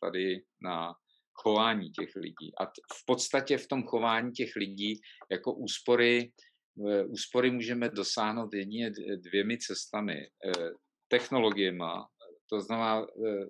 tady 0.00 0.42
na 0.62 0.92
chování 1.32 1.90
těch 1.90 2.08
lidí. 2.16 2.52
A 2.60 2.66
v 2.66 3.04
podstatě 3.06 3.58
v 3.58 3.66
tom 3.66 3.82
chování 3.82 4.32
těch 4.32 4.56
lidí 4.56 5.00
jako 5.30 5.52
úspory, 5.52 6.18
eh, 6.18 6.47
úspory 7.08 7.50
můžeme 7.50 7.88
dosáhnout 7.88 8.54
jedině 8.54 8.90
dvěmi 9.16 9.58
cestami. 9.58 10.26
Eh, 10.46 10.70
Technologiema, 11.08 12.08
to 12.50 12.60
znamená, 12.60 13.06
eh, 13.26 13.46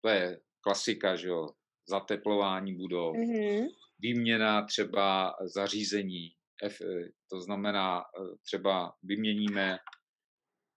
to 0.00 0.08
je 0.08 0.40
klasika, 0.60 1.16
že 1.16 1.28
jo, 1.28 1.48
zateplování 1.88 2.74
budov, 2.74 3.16
mhm, 3.16 3.66
výměna 3.98 4.64
třeba 4.64 5.34
zařízení, 5.44 6.32
eh, 6.64 7.08
to 7.30 7.40
znamená 7.40 8.00
eh, 8.00 8.36
třeba 8.42 8.92
vyměníme 9.02 9.78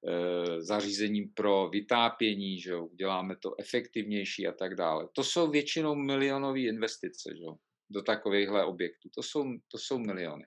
eh, 0.08 0.62
zařízení 0.62 1.22
pro 1.25 1.70
vytápění, 1.70 2.60
že 2.60 2.72
jo, 2.72 2.86
uděláme 2.86 3.36
to 3.41 3.55
efektivnější 3.60 4.48
a 4.48 4.51
tak 4.51 4.75
dále. 4.75 5.08
To 5.15 5.24
jsou 5.24 5.51
většinou 5.51 5.96
milionové 5.96 6.60
investice 6.60 7.29
že 7.38 7.43
jo, 7.43 7.55
do 7.89 8.01
takovýchhle 8.01 8.65
objektů. 8.65 9.10
To 9.15 9.24
jsou, 9.24 9.43
to 9.72 9.77
jsou 9.77 10.00
miliony. 10.00 10.43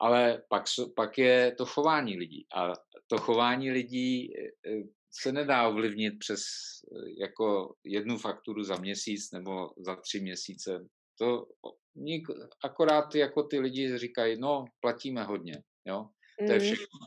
Ale 0.00 0.42
pak, 0.48 0.64
pak 0.96 1.18
je 1.18 1.54
to 1.58 1.66
chování 1.66 2.16
lidí. 2.16 2.46
A 2.56 2.72
to 3.06 3.18
chování 3.18 3.70
lidí 3.70 4.38
eh, 4.38 4.48
eh, 4.66 4.82
se 5.22 5.32
nedá 5.32 5.68
ovlivnit 5.68 6.18
přes 6.18 6.40
eh, 6.40 7.10
jako 7.20 7.74
jednu 7.84 8.18
fakturu 8.18 8.62
za 8.62 8.76
měsíc 8.76 9.32
nebo 9.32 9.70
za 9.78 9.96
tři 9.96 10.20
měsíce. 10.20 10.88
To 11.18 11.46
nik, 11.94 12.28
akorát 12.64 13.14
jako 13.14 13.42
ty 13.42 13.58
lidi 13.58 13.98
říkají, 13.98 14.40
no, 14.40 14.64
platíme 14.80 15.24
hodně, 15.24 15.62
jo, 15.84 16.08
to 16.46 16.52
je 16.52 16.58
mhm. 16.58 16.66
všechno. 16.66 16.98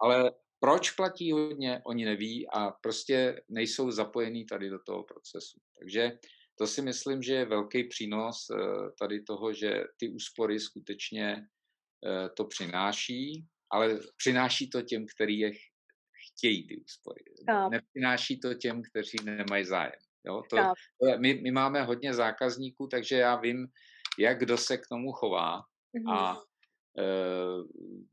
Ale 0.00 0.32
proč 0.60 0.90
platí 0.90 1.32
hodně, 1.32 1.82
oni 1.86 2.04
neví 2.04 2.48
a 2.48 2.70
prostě 2.70 3.42
nejsou 3.48 3.90
zapojení 3.90 4.46
tady 4.46 4.70
do 4.70 4.78
toho 4.86 5.02
procesu. 5.02 5.58
Takže 5.78 6.18
to 6.58 6.66
si 6.66 6.82
myslím, 6.82 7.22
že 7.22 7.34
je 7.34 7.44
velký 7.44 7.84
přínos 7.84 8.46
tady 8.98 9.22
toho, 9.22 9.52
že 9.52 9.84
ty 9.98 10.08
úspory 10.08 10.60
skutečně 10.60 11.46
to 12.36 12.44
přináší, 12.44 13.44
ale 13.70 13.98
přináší 14.16 14.70
to 14.70 14.82
těm, 14.82 15.06
kteří 15.14 15.38
je 15.38 15.52
ch- 15.52 15.58
chtějí 16.30 16.66
ty 16.66 16.76
úspory. 16.76 17.24
Chápu. 17.50 17.70
Nepřináší 17.70 18.40
to 18.40 18.54
těm, 18.54 18.82
kteří 18.82 19.16
nemají 19.24 19.64
zájem. 19.64 20.00
Jo? 20.26 20.42
To, 20.50 20.56
to 21.00 21.06
je- 21.06 21.18
my, 21.18 21.34
my 21.34 21.50
máme 21.50 21.82
hodně 21.82 22.14
zákazníků, 22.14 22.86
takže 22.86 23.16
já 23.16 23.36
vím, 23.36 23.66
jak 24.18 24.38
kdo 24.38 24.58
se 24.58 24.76
k 24.78 24.86
tomu 24.88 25.12
chová 25.12 25.62
Mhm. 25.96 26.08
a 26.08 26.42
e, 26.98 27.04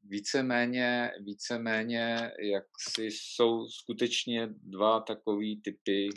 víceméně, 0.03 1.11
víceméně, 1.19 2.31
jak 2.39 2.63
si 2.93 3.03
jsou 3.05 3.67
skutečně 3.67 4.47
dva 4.51 4.99
takový 4.99 5.61
typy, 5.61 6.09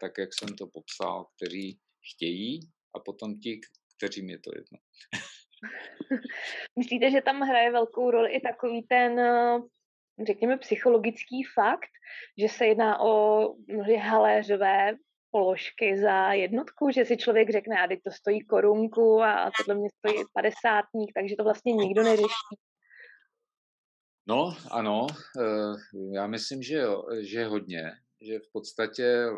tak, 0.00 0.12
jak 0.18 0.30
jsem 0.34 0.48
to 0.56 0.66
popsal, 0.66 1.26
kteří 1.36 1.78
chtějí 2.14 2.60
a 2.96 3.00
potom 3.00 3.38
ti, 3.40 3.60
kterým 3.96 4.30
je 4.30 4.38
to 4.38 4.50
jedno. 4.56 4.78
Myslíte, 6.78 7.10
že 7.10 7.20
tam 7.20 7.40
hraje 7.40 7.72
velkou 7.72 8.10
roli 8.10 8.32
i 8.32 8.40
takový 8.40 8.82
ten, 8.82 9.18
eh, 9.18 9.58
řekněme, 10.26 10.56
psychologický 10.56 11.44
fakt, 11.54 11.90
že 12.38 12.48
se 12.48 12.66
jedná 12.66 13.00
o 13.00 13.54
mnohdy 13.68 13.96
haléřové 13.96 14.94
položky 15.30 16.00
za 16.00 16.32
jednotku, 16.32 16.90
že 16.90 17.04
si 17.04 17.16
člověk 17.16 17.50
řekne, 17.50 17.76
a 17.82 17.88
teď 17.88 18.00
to 18.04 18.10
stojí 18.10 18.40
korunku 18.46 19.22
a 19.22 19.50
tohle 19.56 19.80
mě 19.80 19.88
stojí 19.98 20.24
padesátník, 20.34 21.10
takže 21.14 21.36
to 21.36 21.44
vlastně 21.44 21.72
nikdo 21.72 22.02
neřeší. 22.02 22.56
No, 24.28 24.56
ano, 24.70 25.06
eh, 25.40 26.00
já 26.14 26.26
myslím, 26.26 26.62
že, 26.62 26.76
jo, 26.76 27.04
že 27.20 27.44
hodně, 27.44 27.92
že 28.20 28.38
v 28.38 28.52
podstatě 28.52 29.04
eh, 29.04 29.30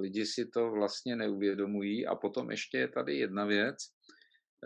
lidi 0.00 0.26
si 0.26 0.46
to 0.46 0.70
vlastně 0.70 1.16
neuvědomují 1.16 2.06
a 2.06 2.14
potom 2.14 2.50
ještě 2.50 2.78
je 2.78 2.88
tady 2.88 3.16
jedna 3.16 3.44
věc. 3.44 3.76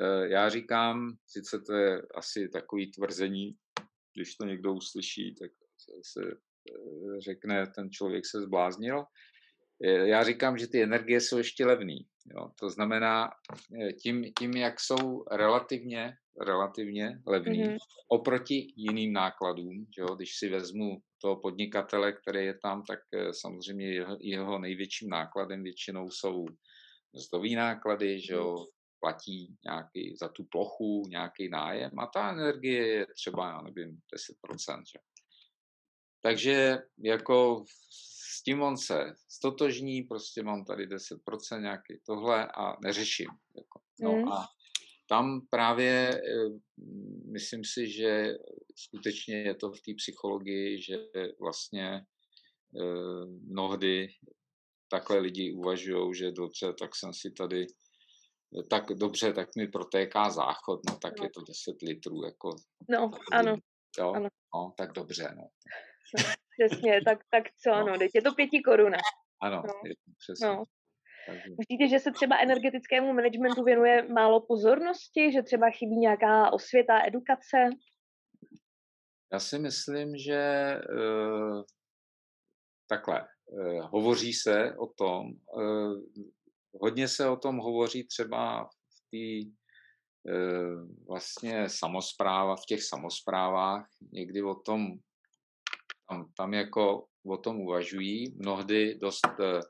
Eh, 0.01 0.29
Já 0.29 0.49
říkám, 0.49 1.17
sice 1.27 1.61
to 1.67 1.73
je 1.73 2.03
asi 2.15 2.49
takový 2.49 2.91
tvrzení, 2.93 3.57
když 4.15 4.35
to 4.37 4.45
někdo 4.47 4.73
uslyší, 4.75 5.35
tak 5.35 5.51
se- 6.03 6.31
eh, 6.31 7.21
řekne, 7.21 7.67
ten 7.67 7.91
člověk 7.91 8.27
se 8.27 8.41
zbláznil. 8.41 9.05
Eh, 9.85 10.09
Já 10.09 10.25
říkám, 10.25 10.59
že 10.59 10.67
ty 10.69 10.83
energie 10.83 11.21
jsou 11.21 11.39
ještě 11.39 11.67
levný. 11.67 11.99
Jo? 12.27 12.51
To 12.61 12.71
znamená, 12.71 13.31
tím, 14.03 14.25
tím, 14.39 14.51
jak 14.53 14.81
jsou 14.81 15.25
relativně, 15.31 16.13
relativně 16.41 17.19
levný, 17.27 17.63
Mhm. 17.63 17.77
oproti 18.09 18.73
jiným 18.77 19.13
nákladům, 19.13 19.87
jo, 19.99 20.07
když 20.17 20.39
si 20.39 20.49
vezmu 20.49 20.99
toho 21.21 21.41
podnikatele, 21.41 22.13
který 22.13 22.45
je 22.47 22.59
tam, 22.63 22.83
tak 22.89 22.99
samozřejmě 23.31 23.95
jeho, 23.95 24.17
jeho 24.21 24.59
největším 24.59 25.09
nákladem 25.09 25.63
většinou 25.63 26.11
jsou 26.11 26.47
mzdový 27.15 27.55
náklady, 27.55 28.21
že 28.21 28.35
jo, 28.35 28.67
platí 29.05 29.57
nějaký 29.65 30.17
za 30.17 30.29
tu 30.29 30.45
plochu, 30.45 31.03
nějaký 31.09 31.49
nájem 31.49 31.99
a 31.99 32.07
ta 32.07 32.33
energie 32.33 32.87
je 32.87 33.07
třeba, 33.07 33.49
já 33.49 33.63
nevím, 33.63 34.01
10%. 34.47 34.83
Že? 34.93 34.99
Takže 36.23 36.79
jako 37.05 37.65
s 37.91 38.43
tím 38.43 38.63
on 38.63 38.77
se 38.77 39.15
stotožní, 39.29 40.03
prostě 40.03 40.43
mám 40.43 40.65
tady 40.65 40.87
10% 40.87 41.61
nějaký 41.61 42.01
tohle 42.07 42.49
a 42.57 42.77
neřeším. 42.81 43.29
Jako. 43.57 43.81
No 44.01 44.13
Mm. 44.13 44.29
a 44.33 44.47
tam 45.09 45.47
právě 45.51 46.11
eh, 46.11 46.49
myslím 47.33 47.63
si, 47.65 47.91
že 47.91 48.35
skutečně 48.77 49.37
je 49.37 49.55
to 49.55 49.73
v 49.73 49.81
té 49.81 49.93
psychologii, 49.97 50.83
že 50.83 50.97
vlastně 51.41 52.07
eh, 52.81 53.27
mnohdy 53.53 54.09
takhle 54.89 55.19
lidi 55.19 55.53
uvažují, 55.53 56.15
že 56.15 56.31
dobře, 56.31 56.73
tak 56.79 56.97
jsem 56.97 57.15
si 57.15 57.31
tady 57.31 57.67
tak 58.71 58.85
dobře, 58.87 59.33
tak 59.33 59.49
mi 59.57 59.69
protéká 59.69 60.31
záchod, 60.31 60.81
no 60.91 60.97
tak 60.99 61.19
No. 61.19 61.25
je 61.25 61.31
to 61.31 61.41
10 61.41 61.83
litrů, 61.83 62.25
jako 62.25 62.51
No, 62.89 63.11
ano, 63.33 63.57
jo, 63.99 64.13
ano. 64.13 64.29
no, 64.55 64.73
tak 64.77 64.93
dobře, 64.93 65.35
no. 65.37 65.49
přesně, 66.59 67.01
tak, 67.05 67.19
tak 67.31 67.45
co 67.63 67.71
No. 67.71 67.77
ano, 67.77 67.99
teď 67.99 68.11
je 68.15 68.23
to 68.23 68.35
pěti 68.35 68.61
koruna. 68.63 68.99
Ano, 69.43 69.63
No. 69.67 69.75
je 69.85 69.95
to 69.95 70.13
přesně. 70.19 70.47
No. 70.47 70.65
Myslíte, 71.59 71.89
že 71.89 71.99
se 71.99 72.13
třeba 72.13 72.39
energetickému 72.39 73.13
managementu 73.13 73.65
věnuje 73.65 74.09
málo 74.09 74.41
pozornosti, 74.47 75.33
že 75.33 75.43
třeba 75.43 75.71
chybí 75.71 75.97
nějaká 75.97 76.53
osvěta, 76.53 77.07
edukace? 77.07 77.57
já 79.33 79.41
si 79.41 79.59
myslím, 79.59 80.17
že 80.17 80.35
eh, 80.35 81.63
takhle, 82.89 83.21
eh, 83.61 83.81
hovoří 83.81 84.33
se 84.33 84.77
o 84.77 84.87
tom, 84.87 85.27
eh, 85.61 86.23
hodně 86.81 87.09
se 87.09 87.29
o 87.29 87.37
tom 87.37 87.59
hovoří 87.59 88.05
třeba 88.05 88.65
v 88.65 89.11
té 89.11 89.51
eh, 90.33 91.05
vlastně 91.09 91.69
samospráva, 91.69 92.57
v 92.57 92.67
těch 92.69 92.83
samosprávách, 92.83 93.87
někdy 94.13 94.43
o 94.43 94.55
tom, 94.55 94.87
tam, 96.09 96.33
tam 96.37 96.55
jako 96.55 97.07
o 97.27 97.37
tom 97.37 97.61
uvažují, 97.61 98.35
mnohdy 98.37 98.99
dost 99.01 99.27
eh, 99.41 99.61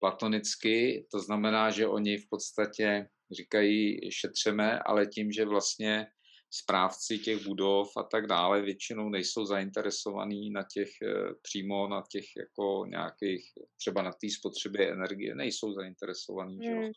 platonicky, 0.00 1.06
to 1.12 1.20
znamená, 1.20 1.70
že 1.70 1.88
oni 1.88 2.18
v 2.18 2.28
podstatě 2.30 3.08
říkají 3.30 4.10
šetřeme, 4.12 4.78
ale 4.86 5.06
tím, 5.06 5.32
že 5.32 5.44
vlastně 5.44 6.06
správci 6.50 7.18
těch 7.18 7.46
budov 7.46 7.88
a 7.96 8.02
tak 8.02 8.26
dále 8.26 8.62
většinou 8.62 9.08
nejsou 9.08 9.44
zainteresovaní 9.44 10.50
na 10.50 10.62
těch 10.72 10.88
eh, 11.02 11.34
přímo 11.42 11.88
na 11.88 12.02
těch 12.10 12.24
jako 12.36 12.84
nějakých, 12.88 13.52
třeba 13.76 14.02
na 14.02 14.10
té 14.12 14.30
spotřebě 14.38 14.92
energie, 14.92 15.34
nejsou 15.34 15.72
zainteresovaní, 15.72 16.58
že 16.64 16.70
jo. 16.70 16.80
Hmm. 16.80 16.90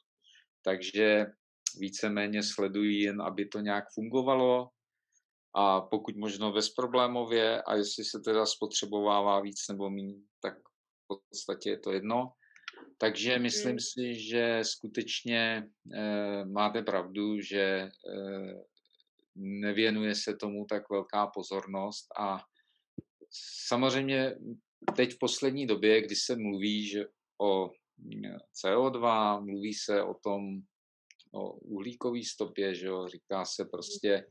Takže 0.63 1.25
víceméně 1.79 2.43
sledují 2.43 3.01
jen, 3.01 3.21
aby 3.21 3.45
to 3.45 3.59
nějak 3.59 3.83
fungovalo 3.93 4.69
a 5.55 5.81
pokud 5.81 6.15
možno 6.15 6.51
bezproblémově 6.51 7.61
a 7.61 7.75
jestli 7.75 8.05
se 8.05 8.19
teda 8.19 8.45
spotřebovává 8.45 9.39
víc 9.39 9.67
nebo 9.69 9.89
méně, 9.89 10.15
tak 10.41 10.53
v 10.59 11.19
podstatě 11.29 11.69
je 11.69 11.79
to 11.79 11.91
jedno. 11.91 12.31
Takže 12.97 13.39
myslím 13.39 13.73
Mm. 13.73 13.79
si, 13.79 14.19
že 14.29 14.59
skutečně 14.61 15.63
eh, 15.95 16.45
máte 16.45 16.81
pravdu, 16.81 17.41
že 17.41 17.61
eh, 17.61 18.53
nevěnuje 19.39 20.15
se 20.15 20.35
tomu 20.35 20.65
tak 20.65 20.89
velká 20.89 21.27
pozornost. 21.27 22.07
A 22.19 22.39
samozřejmě 23.67 24.35
teď 24.95 25.13
v 25.13 25.19
poslední 25.19 25.67
době, 25.67 26.01
kdy 26.01 26.15
se 26.15 26.35
mluví 26.35 26.87
že 26.87 27.05
o 27.41 27.69
mm, 27.97 28.21
CO2, 28.65 29.45
mluví 29.45 29.73
se 29.73 30.03
o 30.03 30.13
tom, 30.13 30.41
o 31.33 31.53
uhlíkové 31.53 32.19
stopě, 32.23 32.75
že 32.75 32.87
jo, 32.87 33.07
říká 33.07 33.45
se 33.45 33.65
prostě 33.65 34.25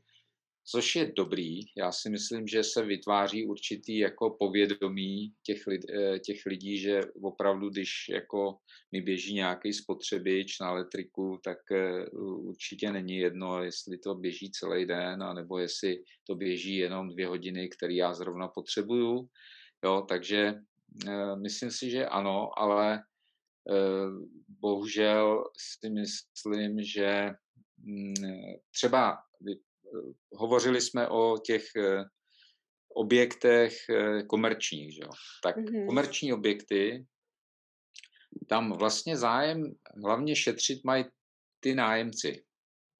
což 0.71 0.95
je 0.95 1.11
dobrý. 1.15 1.59
Já 1.77 1.91
si 1.91 2.09
myslím, 2.09 2.47
že 2.47 2.63
se 2.63 2.85
vytváří 2.85 3.45
určitý 3.45 3.97
jako 3.97 4.35
povědomí 4.39 5.33
těch, 5.43 5.67
lid, 5.67 5.81
eh, 5.89 6.19
těch 6.19 6.45
lidí, 6.45 6.77
že 6.77 7.01
opravdu, 7.21 7.69
když 7.69 7.89
jako 8.09 8.57
mi 8.91 9.01
běží 9.01 9.33
nějaký 9.33 9.73
spotřebič 9.73 10.59
na 10.59 10.69
elektriku, 10.69 11.39
tak 11.43 11.57
eh, 11.71 12.09
určitě 12.49 12.91
není 12.91 13.17
jedno, 13.17 13.63
jestli 13.63 13.97
to 13.97 14.15
běží 14.15 14.51
celý 14.51 14.85
den, 14.85 15.23
anebo 15.23 15.57
jestli 15.57 16.03
to 16.27 16.35
běží 16.35 16.75
jenom 16.75 17.09
dvě 17.09 17.27
hodiny, 17.27 17.69
které 17.69 17.93
já 17.93 18.13
zrovna 18.13 18.47
potřebuju. 18.47 19.29
Jo, 19.85 20.05
takže 20.09 20.53
eh, 21.07 21.35
myslím 21.35 21.71
si, 21.71 21.89
že 21.89 22.05
ano, 22.05 22.49
ale 22.59 23.03
bohužel 24.47 25.43
si 25.57 25.89
myslím, 25.89 26.83
že 26.83 27.29
mm, 27.77 28.13
třeba 28.71 29.17
hovořili 30.33 30.81
jsme 30.81 31.07
o 31.07 31.37
těch 31.45 31.63
eh, 31.77 32.03
objektech 32.95 33.73
eh, 33.89 34.23
komerčních. 34.23 34.95
Že? 34.95 35.01
Tak 35.43 35.57
mm-hmm. 35.57 35.85
komerční 35.85 36.33
objekty, 36.33 37.05
tam 38.49 38.77
vlastně 38.77 39.17
zájem 39.17 39.63
hlavně 40.05 40.35
šetřit 40.35 40.79
mají 40.85 41.05
ty 41.59 41.75
nájemci. 41.75 42.43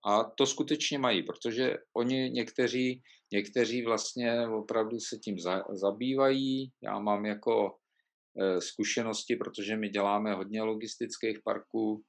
A 0.05 0.23
to 0.23 0.45
skutečně 0.45 0.99
mají, 0.99 1.23
protože 1.23 1.77
oni 1.95 2.29
někteří, 2.29 3.01
někteří 3.33 3.85
vlastně 3.85 4.47
opravdu 4.47 4.99
se 4.99 5.17
tím 5.17 5.39
za, 5.39 5.63
zabývají. 5.73 6.71
Já 6.83 6.99
mám 6.99 7.25
jako 7.25 7.77
e, 8.41 8.61
zkušenosti, 8.61 9.35
protože 9.35 9.77
my 9.77 9.89
děláme 9.89 10.33
hodně 10.33 10.61
logistických 10.61 11.39
parků, 11.43 12.03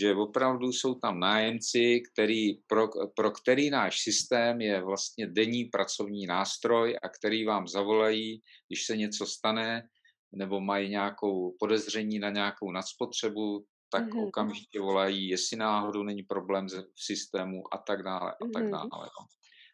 že 0.00 0.14
opravdu 0.14 0.66
jsou 0.72 0.94
tam 0.94 1.20
nájemci, 1.20 2.02
který, 2.12 2.54
pro, 2.66 2.88
pro 3.16 3.30
který 3.30 3.70
náš 3.70 4.00
systém 4.02 4.60
je 4.60 4.82
vlastně 4.82 5.26
denní 5.26 5.64
pracovní 5.64 6.26
nástroj 6.26 6.96
a 7.02 7.08
který 7.08 7.44
vám 7.44 7.68
zavolají, 7.68 8.42
když 8.68 8.86
se 8.86 8.96
něco 8.96 9.26
stane, 9.26 9.88
nebo 10.32 10.60
mají 10.60 10.88
nějakou 10.88 11.56
podezření 11.58 12.18
na 12.18 12.30
nějakou 12.30 12.70
nadspotřebu, 12.72 13.64
tak 13.92 14.04
mm-hmm. 14.04 14.28
okamžitě 14.28 14.80
volají, 14.80 15.28
jestli 15.28 15.56
náhodou 15.56 16.02
není 16.02 16.22
problém 16.22 16.66
v 16.68 17.04
systému 17.04 17.62
a 17.74 17.78
tak 17.78 18.02
dále 18.02 18.32
a 18.32 18.48
tak 18.54 18.70
dále. 18.70 18.86
Mm-hmm. 18.86 19.26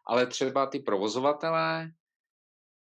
Ale 0.09 0.27
třeba 0.27 0.67
ty 0.67 0.79
provozovatelé, 0.81 1.91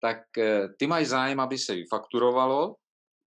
tak 0.01 0.37
eh, 0.37 0.67
ty 0.79 0.87
mají 0.87 1.05
zájem, 1.05 1.39
aby 1.39 1.57
se 1.57 1.75
vyfakturovalo, 1.75 2.75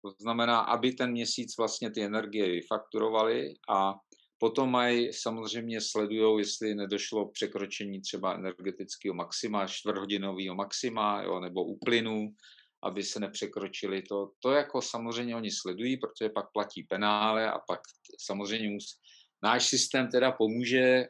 to 0.02 0.11
znamená, 0.21 0.61
aby 0.61 0.93
ten 0.93 1.11
měsíc 1.11 1.57
vlastně 1.59 1.90
ty 1.90 2.02
energie 2.02 2.49
vyfakturovali 2.49 3.55
a 3.69 3.95
potom 4.38 4.71
mají 4.71 5.12
samozřejmě 5.12 5.81
sledují, 5.81 6.38
jestli 6.38 6.75
nedošlo 6.75 7.31
překročení 7.31 8.00
třeba 8.00 8.35
energetického 8.35 9.14
maxima, 9.14 9.67
čtvrthodinového 9.67 10.55
maxima 10.55 11.23
jo, 11.23 11.40
nebo 11.40 11.64
úplynů, 11.64 12.28
aby 12.83 13.02
se 13.02 13.21
nepřekročili. 13.21 14.02
To, 14.02 14.31
to 14.43 14.50
jako 14.50 14.83
samozřejmě 14.83 15.37
oni 15.37 15.50
sledují, 15.50 15.97
protože 15.97 16.28
pak 16.28 16.52
platí 16.52 16.83
penále 16.83 17.50
a 17.50 17.59
pak 17.59 17.81
samozřejmě 18.21 18.71
mus, 18.71 18.99
náš 19.43 19.69
systém 19.69 20.09
teda 20.11 20.33
pomůže 20.33 21.05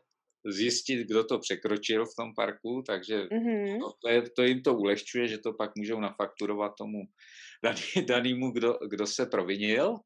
zjistit, 0.47 1.07
kdo 1.07 1.25
to 1.25 1.39
překročil 1.39 2.07
v 2.07 2.15
tom 2.19 2.35
parku, 2.35 2.83
takže 2.87 3.23
mm-hmm. 3.23 3.81
to, 3.81 3.93
to, 4.03 4.09
je, 4.09 4.31
to 4.31 4.43
jim 4.43 4.63
to 4.63 4.75
ulehčuje, 4.75 5.29
že 5.29 5.39
to 5.39 5.53
pak 5.53 5.71
můžou 5.77 6.01
nafakturovat 6.01 6.73
tomu 6.79 6.99
daný, 7.65 8.07
danýmu, 8.07 8.51
kdo, 8.51 8.79
kdo 8.89 9.07
se 9.07 9.27
provinil. 9.27 9.97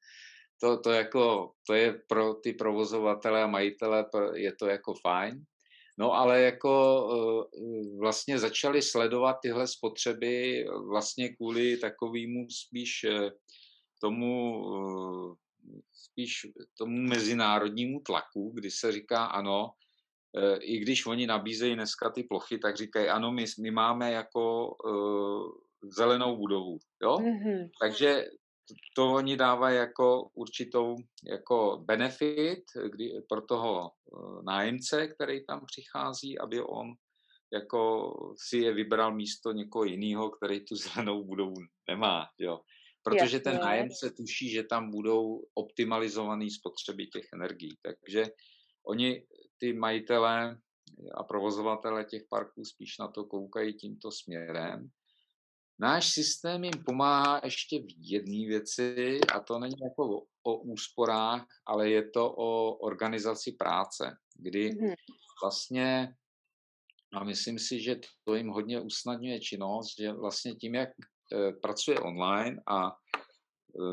To, 0.61 0.81
to, 0.81 0.91
jako, 0.91 1.53
to 1.67 1.75
je 1.75 2.03
pro 2.09 2.35
ty 2.35 2.53
provozovatele 2.53 3.43
a 3.43 3.47
majitele 3.47 4.07
je 4.35 4.53
to 4.57 4.67
jako 4.67 4.95
fajn. 4.95 5.45
No 5.99 6.13
ale 6.13 6.43
jako 6.43 6.73
eh, 7.55 7.99
vlastně 7.99 8.39
začali 8.39 8.83
sledovat 8.83 9.37
tyhle 9.43 9.67
spotřeby 9.69 10.65
vlastně 10.89 11.29
kvůli 11.29 11.77
takovému 11.77 12.47
spíš 12.51 13.05
eh, 13.05 13.31
tomu 14.01 14.63
spíš 15.93 16.47
tomu 16.79 16.97
mezinárodnímu 16.97 18.01
tlaku, 18.01 18.51
kdy 18.55 18.71
se 18.71 18.93
říká 18.93 19.25
ano, 19.25 19.71
i 20.61 20.79
když 20.79 21.07
oni 21.07 21.27
nabízejí 21.27 21.75
dneska 21.75 22.11
ty 22.11 22.23
plochy, 22.23 22.59
tak 22.59 22.77
říkají 22.77 23.09
ano, 23.09 23.33
my, 23.33 23.45
my 23.61 23.71
máme 23.71 24.13
jako 24.13 24.75
zelenou 25.83 26.37
budovu. 26.37 26.79
Jo? 27.03 27.17
Mm-hmm. 27.17 27.71
Takže 27.81 28.25
to 28.97 29.13
oni 29.13 29.37
dávají 29.37 29.77
jako 29.77 30.31
určitou 30.35 30.97
jako 31.25 31.85
benefit 31.85 32.65
kdy, 32.93 33.13
pro 33.29 33.43
toho 33.43 33.91
eh, 33.91 34.43
nájemce, 34.43 35.07
který 35.07 35.47
tam 35.47 35.67
přichází, 35.67 36.39
aby 36.39 36.61
on 36.61 36.93
jako 37.53 38.13
si 38.49 38.59
je 38.59 38.75
vybral 38.75 39.15
místo 39.15 39.53
někoho 39.53 39.85
jiného, 39.85 40.31
který 40.31 40.65
tu 40.65 40.77
zelenou 40.77 41.25
budovu 41.25 41.55
nemá. 41.89 42.27
Jo? 42.39 42.61
Protože 43.05 43.41
ten 43.41 43.59
nájemce 43.59 44.11
tuší, 44.11 44.51
že 44.51 44.63
tam 44.63 44.91
budou 44.91 45.45
optimalizované 45.55 46.51
spotřeby 46.51 47.07
těch 47.07 47.25
energií. 47.35 47.77
Takže 47.83 48.27
oni, 48.87 49.23
ty 49.63 49.73
majitelé 49.73 50.59
a 51.15 51.23
provozovatele 51.23 52.05
těch 52.05 52.23
parků 52.31 52.65
spíš 52.65 52.99
na 52.99 53.09
to 53.09 53.25
koukají 53.25 53.75
tímto 53.75 54.11
směrem 54.11 54.91
Náš 55.83 56.13
systém 56.13 56.65
jim 56.65 56.85
pomáhá 56.87 57.41
ještě 57.45 57.79
v 57.79 57.87
jedné 57.99 58.47
věci, 58.47 59.21
a 59.35 59.41
to 59.41 59.59
není 59.59 59.77
jako 59.83 60.19
o, 60.19 60.23
o 60.43 60.57
úsporách, 60.57 61.47
ale 61.67 61.91
je 61.91 62.11
to 62.11 62.35
o 62.37 62.75
organizaci 62.75 63.53
práce, 63.53 64.17
kdy 64.37 64.71
mm-hmm. 64.71 64.95
vlastně, 65.43 66.15
a 67.13 67.25
myslím 67.25 67.59
si, 67.59 67.81
že 67.81 67.97
to 68.25 68.35
jim 68.35 68.49
hodně 68.49 68.81
usnadňuje 68.81 69.41
činnost, 69.41 69.95
že 70.01 70.13
vlastně 70.13 70.55
tím, 70.55 70.75
jak 70.75 70.89
e, 70.89 71.53
pracuje 71.53 72.01
online 72.01 72.63
a 72.67 72.93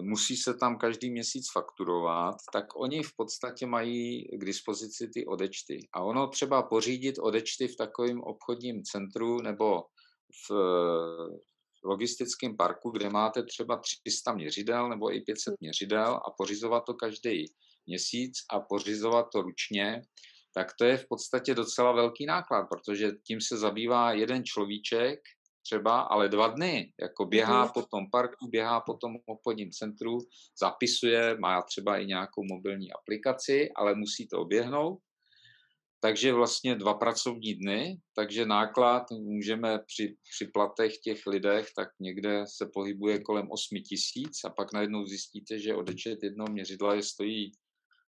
musí 0.01 0.37
se 0.37 0.53
tam 0.53 0.77
každý 0.77 1.11
měsíc 1.11 1.51
fakturovat, 1.51 2.35
tak 2.53 2.65
oni 2.75 3.03
v 3.03 3.15
podstatě 3.15 3.65
mají 3.65 4.27
k 4.37 4.45
dispozici 4.45 5.07
ty 5.13 5.25
odečty. 5.25 5.79
A 5.93 6.03
ono 6.03 6.27
třeba 6.27 6.63
pořídit 6.63 7.15
odečty 7.19 7.67
v 7.67 7.75
takovém 7.75 8.21
obchodním 8.21 8.83
centru 8.83 9.41
nebo 9.41 9.81
v, 10.49 10.55
logistickém 11.83 12.57
parku, 12.57 12.89
kde 12.89 13.09
máte 13.09 13.43
třeba 13.43 13.81
300 14.03 14.33
měřidel 14.33 14.89
nebo 14.89 15.15
i 15.15 15.21
500 15.21 15.53
měřidel 15.59 16.15
a 16.15 16.31
pořizovat 16.37 16.83
to 16.85 16.93
každý 16.93 17.45
měsíc 17.87 18.33
a 18.53 18.59
pořizovat 18.59 19.27
to 19.33 19.41
ručně, 19.41 20.01
tak 20.53 20.67
to 20.79 20.85
je 20.85 20.97
v 20.97 21.05
podstatě 21.09 21.55
docela 21.55 21.91
velký 21.91 22.25
náklad, 22.25 22.63
protože 22.63 23.11
tím 23.27 23.41
se 23.41 23.57
zabývá 23.57 24.13
jeden 24.13 24.43
človíček 24.45 25.19
třeba, 25.69 26.01
ale 26.01 26.29
dva 26.29 26.47
dny, 26.47 26.93
jako 27.01 27.25
běhá 27.25 27.65
mm. 27.65 27.71
po 27.73 27.81
tom 27.81 28.09
parku, 28.11 28.47
běhá 28.47 28.81
po 28.81 28.93
tom 28.93 29.15
obchodním 29.25 29.71
centru, 29.71 30.17
zapisuje, 30.61 31.37
má 31.39 31.61
třeba 31.61 31.97
i 31.97 32.05
nějakou 32.05 32.43
mobilní 32.43 32.91
aplikaci, 32.91 33.69
ale 33.75 33.95
musí 33.95 34.27
to 34.27 34.41
oběhnout 34.41 34.99
takže 36.01 36.33
vlastně 36.33 36.75
dva 36.75 36.93
pracovní 36.93 37.53
dny, 37.53 37.99
takže 38.15 38.45
náklad 38.45 39.11
můžeme 39.11 39.79
při, 39.79 40.15
při 40.35 40.47
platech 40.47 40.97
těch 40.97 41.27
lidech, 41.27 41.67
tak 41.75 41.89
někde 41.99 42.43
se 42.47 42.69
pohybuje 42.73 43.19
kolem 43.19 43.51
8 43.51 43.77
tisíc 43.89 44.43
a 44.45 44.49
pak 44.49 44.73
najednou 44.73 45.05
zjistíte, 45.05 45.59
že 45.59 45.75
odečet 45.75 46.23
jednoho 46.23 46.47
měřidla 46.51 46.95
je 46.95 47.03
stojí 47.03 47.51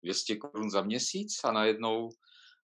200 0.04 0.36
korun 0.36 0.70
za 0.70 0.82
měsíc 0.82 1.44
a 1.44 1.52
najednou, 1.52 2.10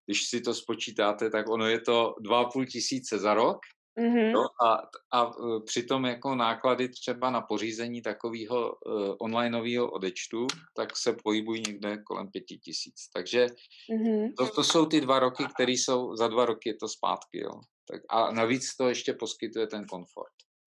když 0.06 0.30
si 0.30 0.42
to 0.42 0.54
spočítáte, 0.54 1.30
tak 1.30 1.50
ono 1.50 1.68
je 1.68 1.82
to 1.82 2.14
2,5 2.26 2.66
tisíce 2.66 3.20
za 3.20 3.34
rok 3.34 3.58
Mm-hmm. 4.00 4.32
No 4.32 4.46
a, 4.66 4.90
a 5.14 5.26
e, 5.26 5.64
přitom 5.66 6.06
jako 6.06 6.36
náklady 6.36 6.90
třeba 6.90 7.30
na 7.30 7.42
pořízení 7.42 8.02
takového 8.02 8.72
uh, 8.72 9.16
onlineového 9.20 9.92
odečtu, 9.92 10.48
tak 10.76 10.98
se 10.98 11.14
pohybují 11.24 11.64
někde 11.68 11.98
kolem 11.98 12.28
pěti 12.32 12.58
tisíc. 12.58 13.10
Takže 13.14 13.46
mm-hmm. 13.46 14.34
to, 14.38 14.48
to 14.48 14.64
jsou 14.64 14.86
ty 14.86 15.02
dva 15.02 15.20
roky, 15.20 15.44
které 15.56 15.72
jsou, 15.72 16.16
za 16.16 16.28
dva 16.28 16.46
roky 16.46 16.70
je 16.70 16.76
to 16.76 16.88
zpátky. 16.88 17.40
Jo. 17.40 17.52
Tak, 17.92 18.02
a 18.10 18.32
navíc 18.32 18.76
to 18.76 18.90
ještě 18.90 19.14
poskytuje 19.14 19.68
ten 19.68 19.86
komfort. 19.86 20.34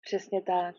Přesně 0.06 0.42
tak. 0.42 0.74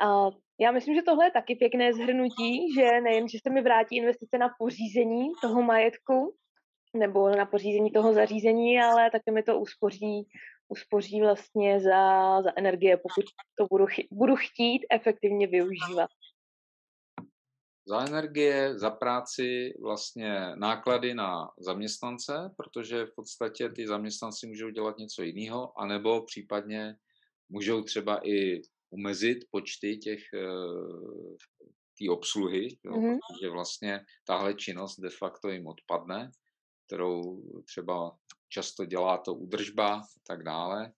A 0.00 0.30
já 0.60 0.72
myslím, 0.72 0.94
že 0.94 1.02
tohle 1.02 1.26
je 1.26 1.30
taky 1.30 1.54
pěkné 1.54 1.92
zhrnutí, 1.92 2.74
že 2.74 3.00
nejen, 3.00 3.28
že 3.28 3.38
se 3.42 3.50
mi 3.50 3.62
vrátí 3.62 3.96
investice 3.96 4.38
na 4.38 4.48
pořízení 4.58 5.28
toho 5.42 5.62
majetku, 5.62 6.36
nebo 6.96 7.28
na 7.28 7.46
pořízení 7.46 7.90
toho 7.90 8.12
zařízení, 8.12 8.80
ale 8.80 9.10
také 9.10 9.32
mi 9.32 9.42
to 9.42 9.58
uspoří 9.58 10.28
uspoří 10.68 11.20
vlastně 11.20 11.80
za, 11.80 12.42
za 12.42 12.50
energie, 12.56 12.96
pokud 12.96 13.24
to 13.58 13.66
budu, 13.70 13.86
chy, 13.86 14.08
budu 14.10 14.36
chtít 14.36 14.86
efektivně 14.90 15.46
využívat. 15.46 16.10
Za 17.88 18.06
energie, 18.06 18.78
za 18.78 18.90
práci, 18.90 19.74
vlastně 19.82 20.56
náklady 20.56 21.14
na 21.14 21.50
zaměstnance, 21.58 22.50
protože 22.56 23.06
v 23.06 23.14
podstatě 23.14 23.68
ty 23.68 23.86
zaměstnanci 23.86 24.46
můžou 24.46 24.70
dělat 24.70 24.98
něco 24.98 25.22
jiného, 25.22 25.80
anebo 25.80 26.22
případně 26.22 26.94
můžou 27.48 27.82
třeba 27.82 28.28
i 28.28 28.60
omezit 28.90 29.38
počty 29.50 29.96
těch 29.96 30.20
eh, 30.34 31.36
té 31.98 32.10
obsluhy, 32.10 32.68
jo, 32.84 32.92
mm-hmm. 32.92 33.18
protože 33.28 33.50
vlastně 33.50 34.00
tahle 34.24 34.54
činnost 34.54 35.00
de 35.00 35.10
facto 35.10 35.48
jim 35.48 35.66
odpadne, 35.66 36.30
kterou 36.86 37.42
třeba 37.64 38.16
často 38.48 38.84
dělá 38.84 39.18
to 39.18 39.34
údržba 39.34 39.94
a 39.94 40.02
tak 40.26 40.42
dále. 40.42 40.92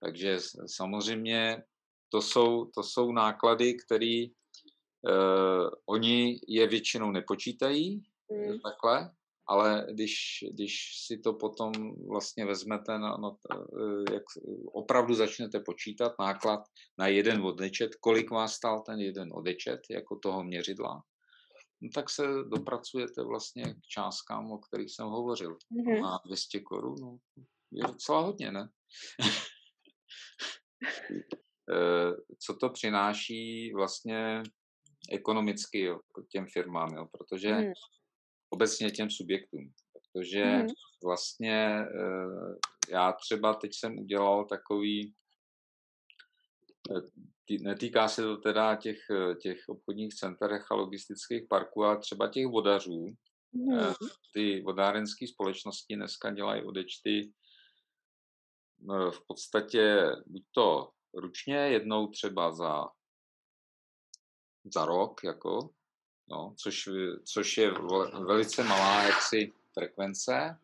Takže 0.00 0.38
samozřejmě 0.66 1.62
to 2.08 2.22
jsou, 2.22 2.64
to 2.64 2.82
jsou 2.82 3.12
náklady, 3.12 3.74
které 3.74 4.26
uh, 4.26 5.68
oni 5.86 6.40
je 6.48 6.66
většinou 6.66 7.10
nepočítají 7.10 8.02
mm. 8.32 8.60
takhle, 8.60 9.10
ale 9.48 9.86
když, 9.90 10.44
když 10.50 10.92
si 11.06 11.18
to 11.18 11.32
potom 11.32 11.72
vlastně 12.08 12.44
vezmete, 12.46 12.98
na, 12.98 13.16
na, 13.16 13.36
eh, 13.52 14.14
jak 14.14 14.22
opravdu 14.72 15.14
začnete 15.14 15.60
počítat 15.60 16.12
náklad 16.18 16.60
na 16.98 17.06
jeden 17.06 17.42
odečet, 17.42 17.94
kolik 17.94 18.30
vás 18.30 18.52
stál 18.52 18.82
ten 18.82 19.00
jeden 19.00 19.28
odečet 19.32 19.80
jako 19.90 20.16
toho 20.16 20.44
měřidla, 20.44 21.02
no 21.80 21.88
tak 21.94 22.10
se 22.10 22.22
dopracujete 22.26 23.22
vlastně 23.24 23.64
k 23.64 23.86
částkám, 23.88 24.52
o 24.52 24.58
kterých 24.58 24.94
jsem 24.94 25.06
hovořil. 25.06 25.56
Mm-hmm. 25.72 26.02
Na 26.02 26.20
200 26.26 26.60
korun, 26.60 26.96
no, 27.00 27.18
je 27.72 27.82
docela 27.82 28.20
hodně, 28.20 28.52
ne? 28.52 28.68
Eh, 31.70 32.16
co 32.38 32.54
to 32.54 32.70
přináší 32.70 33.72
vlastně 33.72 34.42
ekonomicky 35.12 35.80
jo, 35.80 36.00
těm 36.32 36.46
firmám, 36.52 36.94
jo, 36.94 37.06
protože 37.06 37.52
mm. 37.52 37.72
obecně 38.50 38.90
těm 38.90 39.10
subjektům, 39.10 39.72
protože 39.92 40.44
mm. 40.44 40.66
vlastně 41.04 41.78
eh, 41.80 42.92
já 42.92 43.12
třeba 43.12 43.54
teď 43.54 43.70
jsem 43.74 43.98
udělal 43.98 44.44
takový, 44.44 45.14
eh, 47.50 47.62
netýká 47.62 48.08
se 48.08 48.22
to 48.22 48.36
teda 48.36 48.76
těch, 48.76 48.98
těch 49.42 49.58
obchodních 49.68 50.14
centrech 50.14 50.66
a 50.70 50.74
logistických 50.74 51.42
parků, 51.48 51.84
ale 51.84 51.98
třeba 51.98 52.28
těch 52.28 52.46
vodařů. 52.46 53.06
Mm. 53.52 53.78
Ty 54.34 54.62
vodárenské 54.62 55.26
společnosti 55.26 55.96
dneska 55.96 56.30
dělají 56.30 56.62
odečty 56.62 57.32
v 59.10 59.26
podstatě 59.26 60.12
buď 60.26 60.42
to 60.52 60.90
ručně, 61.14 61.56
jednou 61.56 62.06
třeba 62.06 62.52
za, 62.52 62.84
za 64.74 64.84
rok, 64.84 65.24
jako, 65.24 65.70
no, 66.30 66.54
což, 66.58 66.88
což 67.24 67.58
je 67.58 67.70
velice 68.26 68.64
malá 68.64 69.02
jaksi 69.02 69.52
frekvence. 69.74 70.58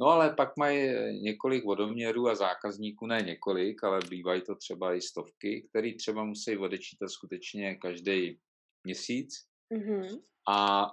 No 0.00 0.06
ale 0.06 0.34
pak 0.34 0.56
mají 0.56 0.88
několik 1.22 1.64
vodoměrů 1.64 2.28
a 2.28 2.34
zákazníků, 2.34 3.06
ne 3.06 3.22
několik, 3.22 3.84
ale 3.84 4.00
bývají 4.10 4.42
to 4.42 4.54
třeba 4.54 4.94
i 4.94 5.00
stovky, 5.00 5.66
který 5.70 5.96
třeba 5.96 6.24
musí 6.24 6.56
odečítat 6.56 7.08
skutečně 7.08 7.74
každý 7.74 8.40
měsíc. 8.84 9.34
Mm-hmm. 9.74 10.22
A 10.48 10.86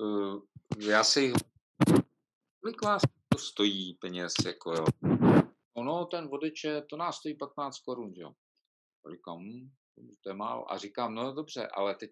uh, 0.00 0.42
já 0.78 1.04
si 1.04 1.32
kolik 2.60 2.82
vás 2.82 3.02
to 3.28 3.38
stojí 3.38 3.94
peněz, 3.94 4.32
jako 4.46 4.72
jo 4.72 4.84
ono, 5.78 6.06
ten 6.06 6.28
vodiče, 6.28 6.82
to 6.82 6.96
nás 6.96 7.16
stojí 7.16 7.34
15 7.34 7.78
korun, 7.78 8.12
jo. 8.16 8.32
Říkám, 9.10 9.38
hm, 9.38 9.70
to 10.22 10.30
je 10.30 10.34
málo. 10.34 10.72
A 10.72 10.78
říkám, 10.78 11.14
no 11.14 11.32
dobře, 11.32 11.66
ale 11.66 11.94
teď 11.94 12.10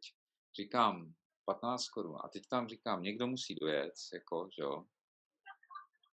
říkám 0.57 1.13
15 1.45 1.89
korun. 1.89 2.17
A 2.25 2.29
teď 2.29 2.43
tam 2.49 2.69
říkám, 2.69 3.03
někdo 3.03 3.27
musí 3.27 3.55
dojet, 3.55 3.95
jako, 4.15 4.49
jo. 4.59 4.85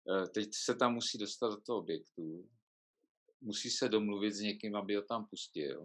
E, 0.08 0.28
teď 0.28 0.48
se 0.54 0.74
tam 0.74 0.94
musí 0.94 1.18
dostat 1.18 1.48
do 1.48 1.60
toho 1.60 1.78
objektu, 1.78 2.48
musí 3.40 3.70
se 3.70 3.88
domluvit 3.88 4.32
s 4.32 4.40
někým, 4.40 4.76
aby 4.76 4.96
ho 4.96 5.02
tam 5.02 5.26
pustil, 5.26 5.84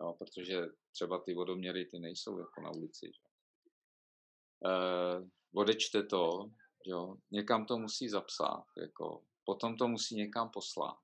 jo, 0.00 0.14
protože 0.18 0.66
třeba 0.92 1.18
ty 1.20 1.34
vodoměry 1.34 1.86
ty 1.86 1.98
nejsou 1.98 2.38
jako 2.38 2.60
na 2.60 2.70
ulici. 2.70 3.06
Že? 3.06 3.22
E, 4.64 5.30
odečte 5.54 6.02
to, 6.02 6.50
jo, 6.86 7.16
někam 7.30 7.66
to 7.66 7.78
musí 7.78 8.08
zapsat, 8.08 8.64
jako, 8.76 9.24
potom 9.44 9.76
to 9.76 9.88
musí 9.88 10.16
někam 10.16 10.50
poslat. 10.50 10.98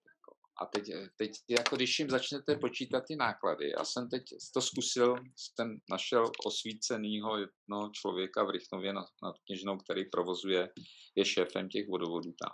A 0.62 0.66
teď, 0.66 0.84
teď 1.16 1.30
jako 1.48 1.76
když 1.76 1.98
jim 1.98 2.10
začnete 2.10 2.56
počítat 2.56 3.04
ty 3.08 3.16
náklady, 3.16 3.70
já 3.78 3.84
jsem 3.84 4.08
teď 4.08 4.22
to 4.54 4.60
zkusil, 4.60 5.16
jsem 5.36 5.78
našel 5.90 6.30
osvícenýho 6.46 7.38
jednoho 7.38 7.90
člověka 7.92 8.44
v 8.44 8.50
Rychnově 8.50 8.92
nad, 8.92 9.06
nad 9.22 9.34
Kněžnou, 9.46 9.76
který 9.76 10.04
provozuje, 10.10 10.68
je 11.16 11.24
šéfem 11.24 11.68
těch 11.68 11.88
vodovodů 11.88 12.32
tam. 12.42 12.52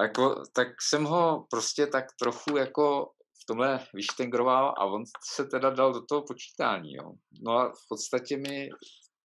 Jako, 0.00 0.42
tak 0.54 0.68
jsem 0.82 1.04
ho 1.04 1.46
prostě 1.50 1.86
tak 1.86 2.04
trochu 2.22 2.56
jako 2.56 3.12
v 3.42 3.46
tomhle 3.46 3.86
vyštengroval 3.94 4.74
a 4.78 4.84
on 4.84 5.04
se 5.34 5.44
teda 5.44 5.70
dal 5.70 5.92
do 5.92 6.00
toho 6.08 6.22
počítání. 6.22 6.92
Jo. 6.94 7.12
No 7.42 7.52
a 7.52 7.68
v 7.68 7.88
podstatě 7.88 8.36
mi 8.36 8.68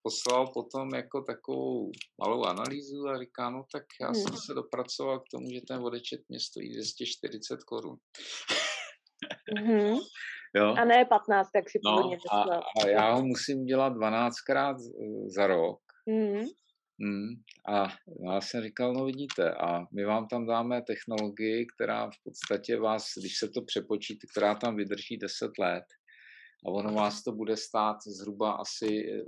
poslal 0.04 0.48
potom 0.54 0.96
jako 0.96 1.22
takovou 1.22 1.92
malou 2.22 2.44
analýzu 2.44 3.08
a 3.08 3.20
říká, 3.20 3.50
no 3.50 3.63
tak 3.72 3.84
já 4.02 4.08
hmm. 4.08 4.16
jsem 4.16 4.38
se 4.46 4.54
dopracoval 4.54 5.20
k 5.20 5.30
tomu, 5.32 5.52
že 5.54 5.62
ten 5.68 5.80
vodečet 5.80 6.22
mě 6.30 6.39
stojí 6.39 6.74
240 6.74 7.63
korun. 7.63 7.98
Mm-hmm. 9.58 10.00
Jo? 10.56 10.76
A 10.78 10.86
ne 10.86 11.06
15, 11.06 11.50
tak 11.54 11.70
si 11.70 11.80
no, 11.86 12.12
a, 12.32 12.42
a 12.84 12.88
já 12.88 13.13
ho 13.13 13.26
musím 13.26 13.66
dělat 13.66 13.94
12krát 13.94 14.76
za 15.36 15.48
rok. 15.48 15.80
Mm-hmm. 16.10 16.46
Mm, 17.00 17.30
a 17.76 17.88
já 18.34 18.42
jsem 18.42 18.63
říkal, 18.63 18.94
no 18.94 19.06
vidíte, 19.06 19.54
a 19.54 19.86
my 19.96 20.06
vám 20.06 20.28
tam 20.28 20.48
dáme 20.48 20.82
technologii, 20.82 21.66
která 21.76 22.06
v 22.06 22.24
podstatě 22.24 22.80
vás, 22.80 23.04
když 23.20 23.38
se 23.39 23.50
to 23.50 23.62
přepočítá, 23.62 24.28
která 24.32 24.56
tam 24.56 24.76
vydrží 24.76 25.18
10 25.18 25.52
let, 25.60 25.84
a 26.65 26.69
ono 26.69 26.93
vás 26.93 27.23
to 27.23 27.32
bude 27.32 27.58
stát 27.58 27.97
zhruba 28.08 28.52
asi, 28.52 28.88
eh, 28.88 29.26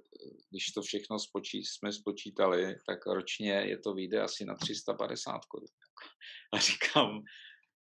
když 0.49 0.65
to 0.65 0.81
všechno 0.81 1.19
spočí, 1.19 1.63
jsme 1.63 1.91
spočítali, 1.91 2.75
tak 2.87 3.05
ročně 3.05 3.51
je 3.51 3.79
to 3.79 3.93
vyjde 3.93 4.21
asi 4.21 4.45
na 4.45 4.55
350 4.55 5.45
korun. 5.45 5.67
A 6.53 6.59
říkám, 6.59 7.21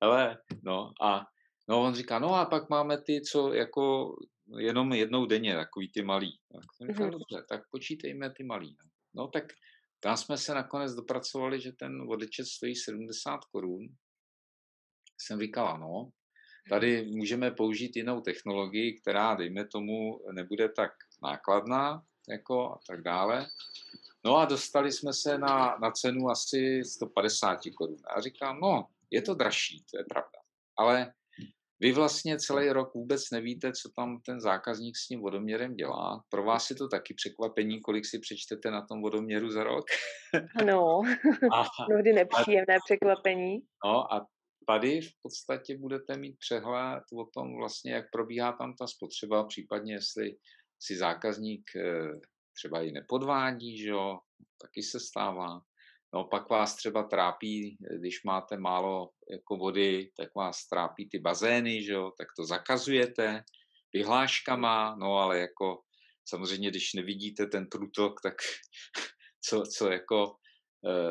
hele, 0.02 0.38
no 0.62 0.92
a 1.02 1.26
no 1.68 1.82
on 1.82 1.94
říká, 1.94 2.18
no 2.18 2.34
a 2.34 2.44
pak 2.46 2.70
máme 2.70 3.02
ty, 3.02 3.20
co 3.20 3.52
jako 3.52 4.14
jenom 4.58 4.92
jednou 4.92 5.26
denně, 5.26 5.54
takový 5.54 5.92
ty 5.92 6.02
malý. 6.02 6.38
Tak 6.52 6.64
jsem 6.76 6.88
říkal, 6.88 7.06
mm-hmm. 7.06 7.10
dobře, 7.10 7.46
tak 7.48 7.62
počítejme 7.70 8.30
ty 8.30 8.44
malý. 8.44 8.76
No. 8.80 8.90
no 9.14 9.28
tak 9.28 9.44
tam 10.00 10.16
jsme 10.16 10.36
se 10.36 10.54
nakonec 10.54 10.94
dopracovali, 10.94 11.60
že 11.60 11.72
ten 11.72 12.06
vodečet 12.06 12.46
stojí 12.46 12.76
70 12.76 13.38
korun. 13.52 13.88
Jsem 15.20 15.40
říkal, 15.40 15.68
ano, 15.68 16.10
Tady 16.68 17.06
můžeme 17.06 17.50
použít 17.50 17.96
jinou 17.96 18.20
technologii, 18.20 18.92
která, 18.92 19.34
dejme 19.34 19.64
tomu, 19.64 20.20
nebude 20.32 20.68
tak 20.68 20.90
nákladná 21.22 22.02
jako 22.28 22.72
a 22.72 22.78
tak 22.86 23.02
dále. 23.02 23.46
No 24.24 24.36
a 24.36 24.44
dostali 24.44 24.92
jsme 24.92 25.12
se 25.12 25.38
na, 25.38 25.76
na 25.82 25.90
cenu 25.90 26.28
asi 26.28 26.84
150 26.84 27.58
korun. 27.76 27.96
A 28.16 28.20
říkám, 28.20 28.60
no, 28.60 28.86
je 29.10 29.22
to 29.22 29.34
dražší, 29.34 29.84
to 29.90 29.98
je 29.98 30.04
pravda. 30.04 30.38
Ale 30.76 31.12
vy 31.80 31.92
vlastně 31.92 32.38
celý 32.38 32.70
rok 32.70 32.94
vůbec 32.94 33.30
nevíte, 33.30 33.72
co 33.72 33.88
tam 33.96 34.20
ten 34.20 34.40
zákazník 34.40 34.96
s 34.96 35.06
tím 35.06 35.20
vodoměrem 35.20 35.74
dělá. 35.74 36.22
Pro 36.28 36.44
vás 36.44 36.70
je 36.70 36.76
to 36.76 36.88
taky 36.88 37.14
překvapení, 37.14 37.80
kolik 37.80 38.06
si 38.06 38.18
přečtete 38.18 38.70
na 38.70 38.86
tom 38.86 39.02
vodoměru 39.02 39.50
za 39.50 39.64
rok? 39.64 39.84
Ano, 40.60 41.00
mnohdy 41.88 42.12
nepříjemné 42.12 42.78
překvapení. 42.86 43.58
No 43.84 44.14
a 44.14 44.26
tady 44.68 45.00
v 45.00 45.12
podstatě 45.22 45.78
budete 45.78 46.16
mít 46.16 46.36
přehled 46.38 47.02
o 47.12 47.24
tom 47.34 47.56
vlastně, 47.56 47.92
jak 47.92 48.04
probíhá 48.12 48.52
tam 48.52 48.74
ta 48.76 48.86
spotřeba, 48.86 49.44
případně 49.44 49.94
jestli 49.94 50.36
si 50.82 50.96
zákazník 50.96 51.70
eh, 51.76 52.20
třeba 52.56 52.82
i 52.82 52.92
nepodvádí, 52.92 53.78
že 53.78 53.88
jo, 53.88 54.18
taky 54.62 54.82
se 54.82 55.00
stává. 55.00 55.60
No 56.14 56.24
pak 56.24 56.50
vás 56.50 56.76
třeba 56.76 57.02
trápí, 57.02 57.76
když 58.00 58.24
máte 58.24 58.56
málo 58.56 59.10
jako 59.30 59.56
vody, 59.56 60.10
tak 60.16 60.34
vás 60.34 60.68
trápí 60.68 61.08
ty 61.08 61.18
bazény, 61.18 61.82
že 61.82 61.92
jo, 61.92 62.12
tak 62.18 62.28
to 62.36 62.44
zakazujete 62.44 63.42
vyhláškama, 63.94 64.96
no 64.96 65.12
ale 65.16 65.38
jako 65.38 65.80
samozřejmě, 66.28 66.70
když 66.70 66.94
nevidíte 66.94 67.46
ten 67.46 67.66
průtok, 67.70 68.20
tak 68.22 68.34
co, 69.48 69.62
co 69.76 69.90
jako 69.90 70.36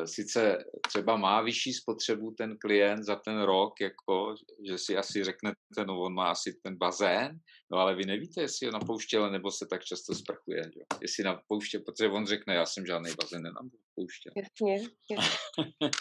sice 0.04 0.64
třeba 0.86 1.16
má 1.16 1.42
vyšší 1.42 1.72
spotřebu 1.72 2.30
ten 2.30 2.58
klient 2.58 3.02
za 3.02 3.16
ten 3.16 3.42
rok, 3.42 3.80
jako, 3.80 4.34
že 4.68 4.78
si 4.78 4.96
asi 4.96 5.24
řeknete, 5.24 5.84
no 5.86 6.00
on 6.00 6.14
má 6.14 6.30
asi 6.30 6.52
ten 6.62 6.76
bazén, 6.76 7.38
no 7.72 7.78
ale 7.78 7.96
vy 7.96 8.04
nevíte, 8.06 8.40
jestli 8.40 8.66
ho 8.66 8.72
napouštěl, 8.72 9.30
nebo 9.30 9.50
se 9.50 9.66
tak 9.70 9.84
často 9.84 10.14
sprchuje. 10.14 10.62
Jo? 10.76 10.84
Jestli 11.02 11.24
napouštěl, 11.24 11.80
protože 11.80 12.08
on 12.08 12.26
řekne, 12.26 12.54
já 12.54 12.66
jsem 12.66 12.86
žádný 12.86 13.10
bazén 13.22 13.42
nenapouštěl. 13.42 14.32
Jasně, 14.36 14.72
jasně. 14.72 15.16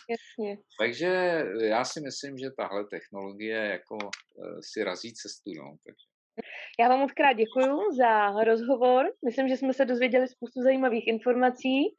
jasně. 0.09 0.57
Takže 0.79 1.43
já 1.61 1.85
si 1.85 2.01
myslím, 2.01 2.37
že 2.37 2.51
tahle 2.57 2.85
technologie 2.85 3.57
jako 3.57 3.97
eh, 4.01 4.59
si 4.73 4.83
razí 4.83 5.13
cestu. 5.13 5.51
No, 5.57 5.77
takže. 5.85 6.05
Já 6.79 6.89
vám 6.89 6.99
moc 6.99 7.11
krát 7.11 7.33
děkuji 7.33 7.95
za 7.97 8.43
rozhovor. 8.43 9.05
Myslím, 9.25 9.47
že 9.47 9.57
jsme 9.57 9.73
se 9.73 9.85
dozvěděli 9.85 10.27
spoustu 10.27 10.61
zajímavých 10.61 11.07
informací. 11.07 11.95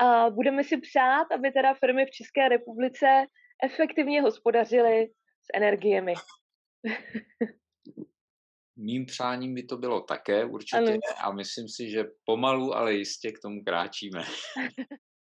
A 0.00 0.30
budeme 0.30 0.64
si 0.64 0.76
přát, 0.80 1.32
aby 1.32 1.50
teda 1.50 1.74
firmy 1.74 2.06
v 2.06 2.10
České 2.10 2.48
republice 2.48 3.06
efektivně 3.64 4.22
hospodařily 4.22 5.06
s 5.42 5.46
energiemi. 5.54 6.14
Mým 8.78 9.06
přáním 9.06 9.54
by 9.54 9.62
to 9.62 9.76
bylo 9.76 10.00
také 10.00 10.44
určitě 10.44 10.76
ano. 10.76 10.98
a 11.24 11.32
myslím 11.32 11.68
si, 11.68 11.90
že 11.90 12.04
pomalu, 12.24 12.74
ale 12.74 12.94
jistě 12.94 13.32
k 13.32 13.40
tomu 13.42 13.64
kráčíme. 13.64 14.24